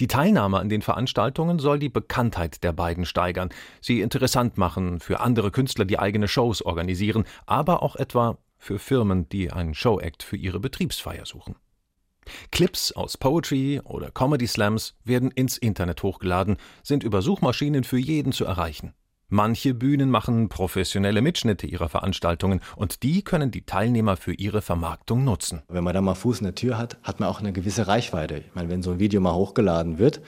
Die 0.00 0.06
Teilnahme 0.06 0.58
an 0.58 0.68
den 0.68 0.82
Veranstaltungen 0.82 1.58
soll 1.58 1.78
die 1.78 1.88
Bekanntheit 1.88 2.62
der 2.64 2.72
beiden 2.72 3.04
steigern, 3.04 3.50
sie 3.80 4.00
interessant 4.00 4.58
machen 4.58 5.00
für 5.00 5.20
andere 5.20 5.50
Künstler, 5.50 5.84
die 5.84 5.98
eigene 5.98 6.28
Shows 6.28 6.62
organisieren, 6.62 7.24
aber 7.46 7.82
auch 7.82 7.96
etwa 7.96 8.38
für 8.58 8.78
Firmen, 8.78 9.28
die 9.28 9.52
einen 9.52 9.74
Showact 9.74 10.22
für 10.22 10.36
ihre 10.36 10.60
Betriebsfeier 10.60 11.26
suchen. 11.26 11.56
Clips 12.50 12.92
aus 12.92 13.16
Poetry 13.16 13.80
oder 13.84 14.10
Comedy 14.10 14.46
Slams 14.46 14.94
werden 15.04 15.30
ins 15.30 15.56
Internet 15.56 16.02
hochgeladen, 16.02 16.56
sind 16.82 17.02
über 17.02 17.22
Suchmaschinen 17.22 17.84
für 17.84 17.98
jeden 17.98 18.32
zu 18.32 18.44
erreichen. 18.44 18.94
Manche 19.30 19.74
Bühnen 19.74 20.10
machen 20.10 20.48
professionelle 20.48 21.20
Mitschnitte 21.20 21.66
ihrer 21.66 21.90
Veranstaltungen 21.90 22.60
und 22.76 23.02
die 23.02 23.20
können 23.20 23.50
die 23.50 23.60
Teilnehmer 23.60 24.16
für 24.16 24.32
ihre 24.32 24.62
Vermarktung 24.62 25.22
nutzen. 25.22 25.60
Wenn 25.68 25.84
man 25.84 25.92
da 25.92 26.00
mal 26.00 26.14
Fuß 26.14 26.38
in 26.38 26.44
der 26.44 26.54
Tür 26.54 26.78
hat, 26.78 26.96
hat 27.02 27.20
man 27.20 27.28
auch 27.28 27.40
eine 27.40 27.52
gewisse 27.52 27.86
Reichweite. 27.86 28.38
Ich 28.38 28.54
meine, 28.54 28.70
wenn 28.70 28.82
so 28.82 28.92
ein 28.92 29.00
Video 29.00 29.20
mal 29.20 29.34
hochgeladen 29.34 29.98
wird, 29.98 30.22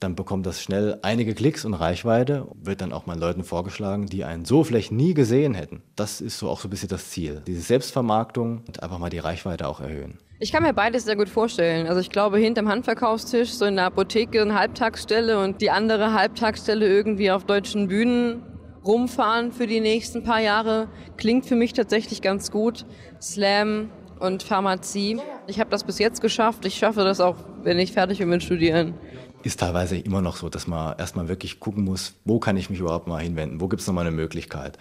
dann 0.00 0.14
bekommt 0.14 0.46
das 0.46 0.62
schnell 0.62 0.98
einige 1.02 1.34
Klicks 1.34 1.64
und 1.64 1.74
Reichweite, 1.74 2.46
wird 2.54 2.80
dann 2.80 2.92
auch 2.92 3.06
mal 3.06 3.18
Leuten 3.18 3.42
vorgeschlagen, 3.42 4.06
die 4.06 4.24
einen 4.24 4.44
so 4.44 4.62
vielleicht 4.62 4.92
nie 4.92 5.12
gesehen 5.12 5.54
hätten. 5.54 5.82
Das 5.96 6.20
ist 6.20 6.38
so 6.38 6.48
auch 6.48 6.60
so 6.60 6.68
ein 6.68 6.70
bisschen 6.70 6.88
das 6.88 7.10
Ziel. 7.10 7.42
Diese 7.46 7.62
Selbstvermarktung 7.62 8.62
und 8.66 8.82
einfach 8.82 8.98
mal 8.98 9.10
die 9.10 9.18
Reichweite 9.18 9.66
auch 9.66 9.80
erhöhen. 9.80 10.18
Ich 10.38 10.52
kann 10.52 10.62
mir 10.62 10.72
beides 10.72 11.04
sehr 11.04 11.16
gut 11.16 11.28
vorstellen. 11.28 11.88
Also 11.88 12.00
ich 12.00 12.10
glaube, 12.10 12.38
hinterm 12.38 12.68
Handverkaufstisch, 12.68 13.50
so 13.50 13.64
in 13.64 13.74
der 13.74 13.86
Apotheke 13.86 14.40
eine 14.40 14.56
Halbtagsstelle 14.56 15.42
und 15.42 15.60
die 15.60 15.70
andere 15.70 16.12
Halbtagsstelle 16.12 16.86
irgendwie 16.86 17.32
auf 17.32 17.44
deutschen 17.44 17.88
Bühnen 17.88 18.44
rumfahren 18.84 19.50
für 19.50 19.66
die 19.66 19.80
nächsten 19.80 20.22
paar 20.22 20.40
Jahre, 20.40 20.88
klingt 21.16 21.46
für 21.46 21.56
mich 21.56 21.72
tatsächlich 21.72 22.22
ganz 22.22 22.52
gut. 22.52 22.86
Slam 23.20 23.90
und 24.20 24.44
Pharmazie. 24.44 25.18
Ich 25.48 25.58
habe 25.58 25.70
das 25.70 25.82
bis 25.82 25.98
jetzt 25.98 26.20
geschafft. 26.20 26.64
Ich 26.66 26.76
schaffe 26.76 27.02
das 27.02 27.20
auch, 27.20 27.36
wenn 27.64 27.78
ich 27.80 27.92
fertig 27.92 28.18
bin 28.18 28.28
mit 28.28 28.44
Studieren 28.44 28.94
ist 29.42 29.60
teilweise 29.60 29.96
immer 29.96 30.20
noch 30.20 30.36
so, 30.36 30.48
dass 30.48 30.66
man 30.66 30.98
erstmal 30.98 31.28
wirklich 31.28 31.60
gucken 31.60 31.84
muss, 31.84 32.14
wo 32.24 32.38
kann 32.38 32.56
ich 32.56 32.70
mich 32.70 32.80
überhaupt 32.80 33.06
mal 33.06 33.22
hinwenden, 33.22 33.60
wo 33.60 33.68
gibt 33.68 33.80
es 33.80 33.86
nochmal 33.86 34.06
eine 34.06 34.14
Möglichkeit. 34.14 34.78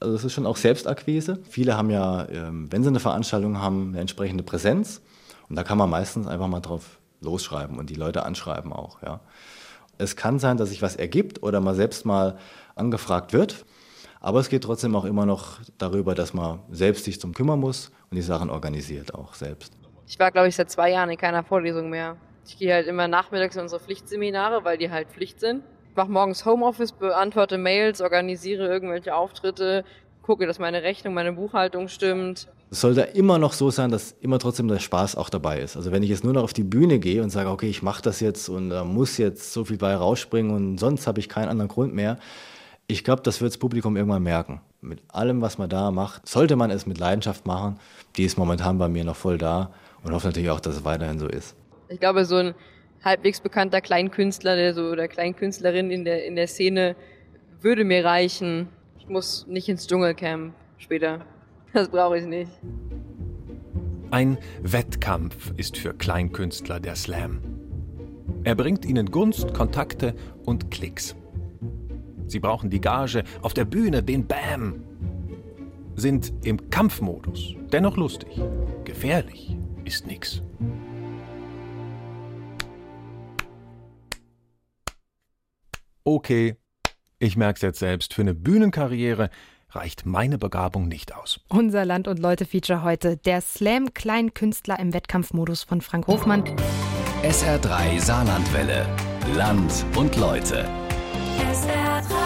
Also 0.00 0.14
es 0.14 0.24
ist 0.24 0.32
schon 0.32 0.46
auch 0.46 0.56
Selbstakquise. 0.56 1.38
Viele 1.48 1.76
haben 1.76 1.90
ja, 1.90 2.26
ähm, 2.28 2.72
wenn 2.72 2.82
sie 2.82 2.88
eine 2.88 3.00
Veranstaltung 3.00 3.60
haben, 3.60 3.90
eine 3.90 4.00
entsprechende 4.00 4.42
Präsenz. 4.42 5.02
Und 5.48 5.56
da 5.56 5.62
kann 5.62 5.78
man 5.78 5.90
meistens 5.90 6.26
einfach 6.26 6.48
mal 6.48 6.60
drauf 6.60 6.98
losschreiben 7.20 7.78
und 7.78 7.90
die 7.90 7.94
Leute 7.94 8.24
anschreiben 8.24 8.72
auch. 8.72 9.02
Ja. 9.02 9.20
Es 9.98 10.16
kann 10.16 10.38
sein, 10.38 10.56
dass 10.56 10.70
sich 10.70 10.80
was 10.80 10.96
ergibt 10.96 11.42
oder 11.42 11.60
man 11.60 11.74
selbst 11.74 12.06
mal 12.06 12.38
angefragt 12.74 13.32
wird. 13.32 13.66
Aber 14.20 14.40
es 14.40 14.48
geht 14.48 14.64
trotzdem 14.64 14.96
auch 14.96 15.04
immer 15.04 15.26
noch 15.26 15.58
darüber, 15.78 16.14
dass 16.14 16.34
man 16.34 16.60
selbst 16.70 17.04
sich 17.04 17.20
zum 17.20 17.34
kümmern 17.34 17.60
muss 17.60 17.90
und 18.10 18.16
die 18.16 18.22
Sachen 18.22 18.50
organisiert 18.50 19.14
auch 19.14 19.34
selbst. 19.34 19.72
Ich 20.06 20.18
war, 20.18 20.30
glaube 20.30 20.48
ich, 20.48 20.56
seit 20.56 20.70
zwei 20.70 20.90
Jahren 20.90 21.10
in 21.10 21.16
keiner 21.16 21.42
Vorlesung 21.42 21.90
mehr. 21.90 22.16
Ich 22.50 22.58
gehe 22.58 22.74
halt 22.74 22.88
immer 22.88 23.06
nachmittags 23.06 23.54
in 23.54 23.62
unsere 23.62 23.80
Pflichtseminare, 23.80 24.64
weil 24.64 24.76
die 24.76 24.90
halt 24.90 25.08
Pflicht 25.08 25.38
sind. 25.38 25.62
Ich 25.90 25.96
mache 25.96 26.10
morgens 26.10 26.44
Homeoffice, 26.44 26.90
beantworte 26.90 27.58
Mails, 27.58 28.00
organisiere 28.00 28.66
irgendwelche 28.66 29.14
Auftritte, 29.14 29.84
gucke, 30.22 30.48
dass 30.48 30.58
meine 30.58 30.82
Rechnung, 30.82 31.14
meine 31.14 31.32
Buchhaltung 31.32 31.86
stimmt. 31.86 32.48
Es 32.72 32.80
sollte 32.80 33.02
immer 33.02 33.38
noch 33.38 33.52
so 33.52 33.70
sein, 33.70 33.92
dass 33.92 34.16
immer 34.20 34.40
trotzdem 34.40 34.66
der 34.66 34.80
Spaß 34.80 35.14
auch 35.14 35.30
dabei 35.30 35.60
ist. 35.60 35.76
Also 35.76 35.92
wenn 35.92 36.02
ich 36.02 36.10
jetzt 36.10 36.24
nur 36.24 36.32
noch 36.32 36.42
auf 36.42 36.52
die 36.52 36.64
Bühne 36.64 36.98
gehe 36.98 37.22
und 37.22 37.30
sage, 37.30 37.50
okay, 37.50 37.68
ich 37.68 37.84
mache 37.84 38.02
das 38.02 38.18
jetzt 38.18 38.48
und 38.48 38.70
da 38.70 38.82
muss 38.82 39.16
jetzt 39.16 39.52
so 39.52 39.64
viel 39.64 39.78
bei 39.78 39.94
rausspringen 39.94 40.50
und 40.52 40.78
sonst 40.78 41.06
habe 41.06 41.20
ich 41.20 41.28
keinen 41.28 41.50
anderen 41.50 41.68
Grund 41.68 41.94
mehr. 41.94 42.18
Ich 42.88 43.04
glaube, 43.04 43.22
das 43.22 43.40
wird 43.40 43.52
das 43.52 43.58
Publikum 43.58 43.96
irgendwann 43.96 44.24
merken. 44.24 44.60
Mit 44.80 45.02
allem, 45.06 45.40
was 45.40 45.56
man 45.56 45.70
da 45.70 45.92
macht, 45.92 46.28
sollte 46.28 46.56
man 46.56 46.72
es 46.72 46.84
mit 46.84 46.98
Leidenschaft 46.98 47.46
machen. 47.46 47.78
Die 48.16 48.24
ist 48.24 48.36
momentan 48.36 48.76
bei 48.78 48.88
mir 48.88 49.04
noch 49.04 49.14
voll 49.14 49.38
da 49.38 49.70
und 50.02 50.12
hoffe 50.12 50.26
natürlich 50.26 50.50
auch, 50.50 50.58
dass 50.58 50.74
es 50.74 50.84
weiterhin 50.84 51.20
so 51.20 51.28
ist. 51.28 51.54
Ich 51.90 51.98
glaube, 51.98 52.24
so 52.24 52.36
ein 52.36 52.54
halbwegs 53.04 53.40
bekannter 53.40 53.80
Kleinkünstler 53.80 54.54
der 54.54 54.74
so, 54.74 54.84
oder 54.84 55.08
Kleinkünstlerin 55.08 55.90
in 55.90 56.04
der, 56.04 56.24
in 56.24 56.36
der 56.36 56.46
Szene 56.46 56.94
würde 57.60 57.84
mir 57.84 58.04
reichen. 58.04 58.68
Ich 58.98 59.08
muss 59.08 59.46
nicht 59.48 59.68
ins 59.68 59.86
Dschungelcamp 59.86 60.54
später. 60.78 61.26
Das 61.72 61.88
brauche 61.88 62.18
ich 62.18 62.26
nicht. 62.26 62.50
Ein 64.10 64.38
Wettkampf 64.62 65.52
ist 65.56 65.76
für 65.76 65.94
Kleinkünstler 65.94 66.80
der 66.80 66.96
Slam. 66.96 67.40
Er 68.42 68.54
bringt 68.54 68.84
ihnen 68.84 69.10
Gunst, 69.10 69.52
Kontakte 69.54 70.14
und 70.44 70.70
Klicks. 70.70 71.14
Sie 72.26 72.40
brauchen 72.40 72.70
die 72.70 72.80
Gage, 72.80 73.24
auf 73.42 73.54
der 73.54 73.64
Bühne 73.64 74.02
den 74.02 74.26
Bam. 74.26 74.84
Sind 75.96 76.32
im 76.44 76.70
Kampfmodus, 76.70 77.54
dennoch 77.72 77.96
lustig. 77.96 78.40
Gefährlich 78.84 79.56
ist 79.84 80.06
nix. 80.06 80.42
Okay, 86.04 86.56
ich 87.18 87.36
merk's 87.36 87.60
jetzt 87.60 87.78
selbst, 87.78 88.14
für 88.14 88.22
eine 88.22 88.34
Bühnenkarriere 88.34 89.30
reicht 89.70 90.06
meine 90.06 90.38
Begabung 90.38 90.88
nicht 90.88 91.14
aus. 91.14 91.40
Unser 91.48 91.84
Land- 91.84 92.08
und 92.08 92.18
Leute-Feature 92.18 92.82
heute: 92.82 93.16
der 93.16 93.40
Slam-Kleinkünstler 93.40 94.78
im 94.78 94.92
Wettkampfmodus 94.92 95.62
von 95.62 95.80
Frank 95.80 96.06
Hofmann. 96.06 96.44
SR3 97.22 98.00
Saarlandwelle. 98.00 98.86
Land 99.36 99.84
und 99.96 100.16
Leute. 100.16 100.66
SR3. 101.38 102.20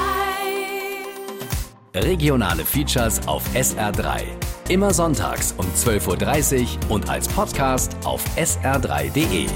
Regionale 1.96 2.64
Features 2.64 3.26
auf 3.26 3.44
SR3. 3.54 4.22
Immer 4.68 4.94
sonntags 4.94 5.52
um 5.58 5.66
12.30 5.66 6.62
Uhr 6.88 6.90
und 6.92 7.08
als 7.08 7.28
Podcast 7.28 7.96
auf 8.04 8.24
sr3.de. 8.36 9.46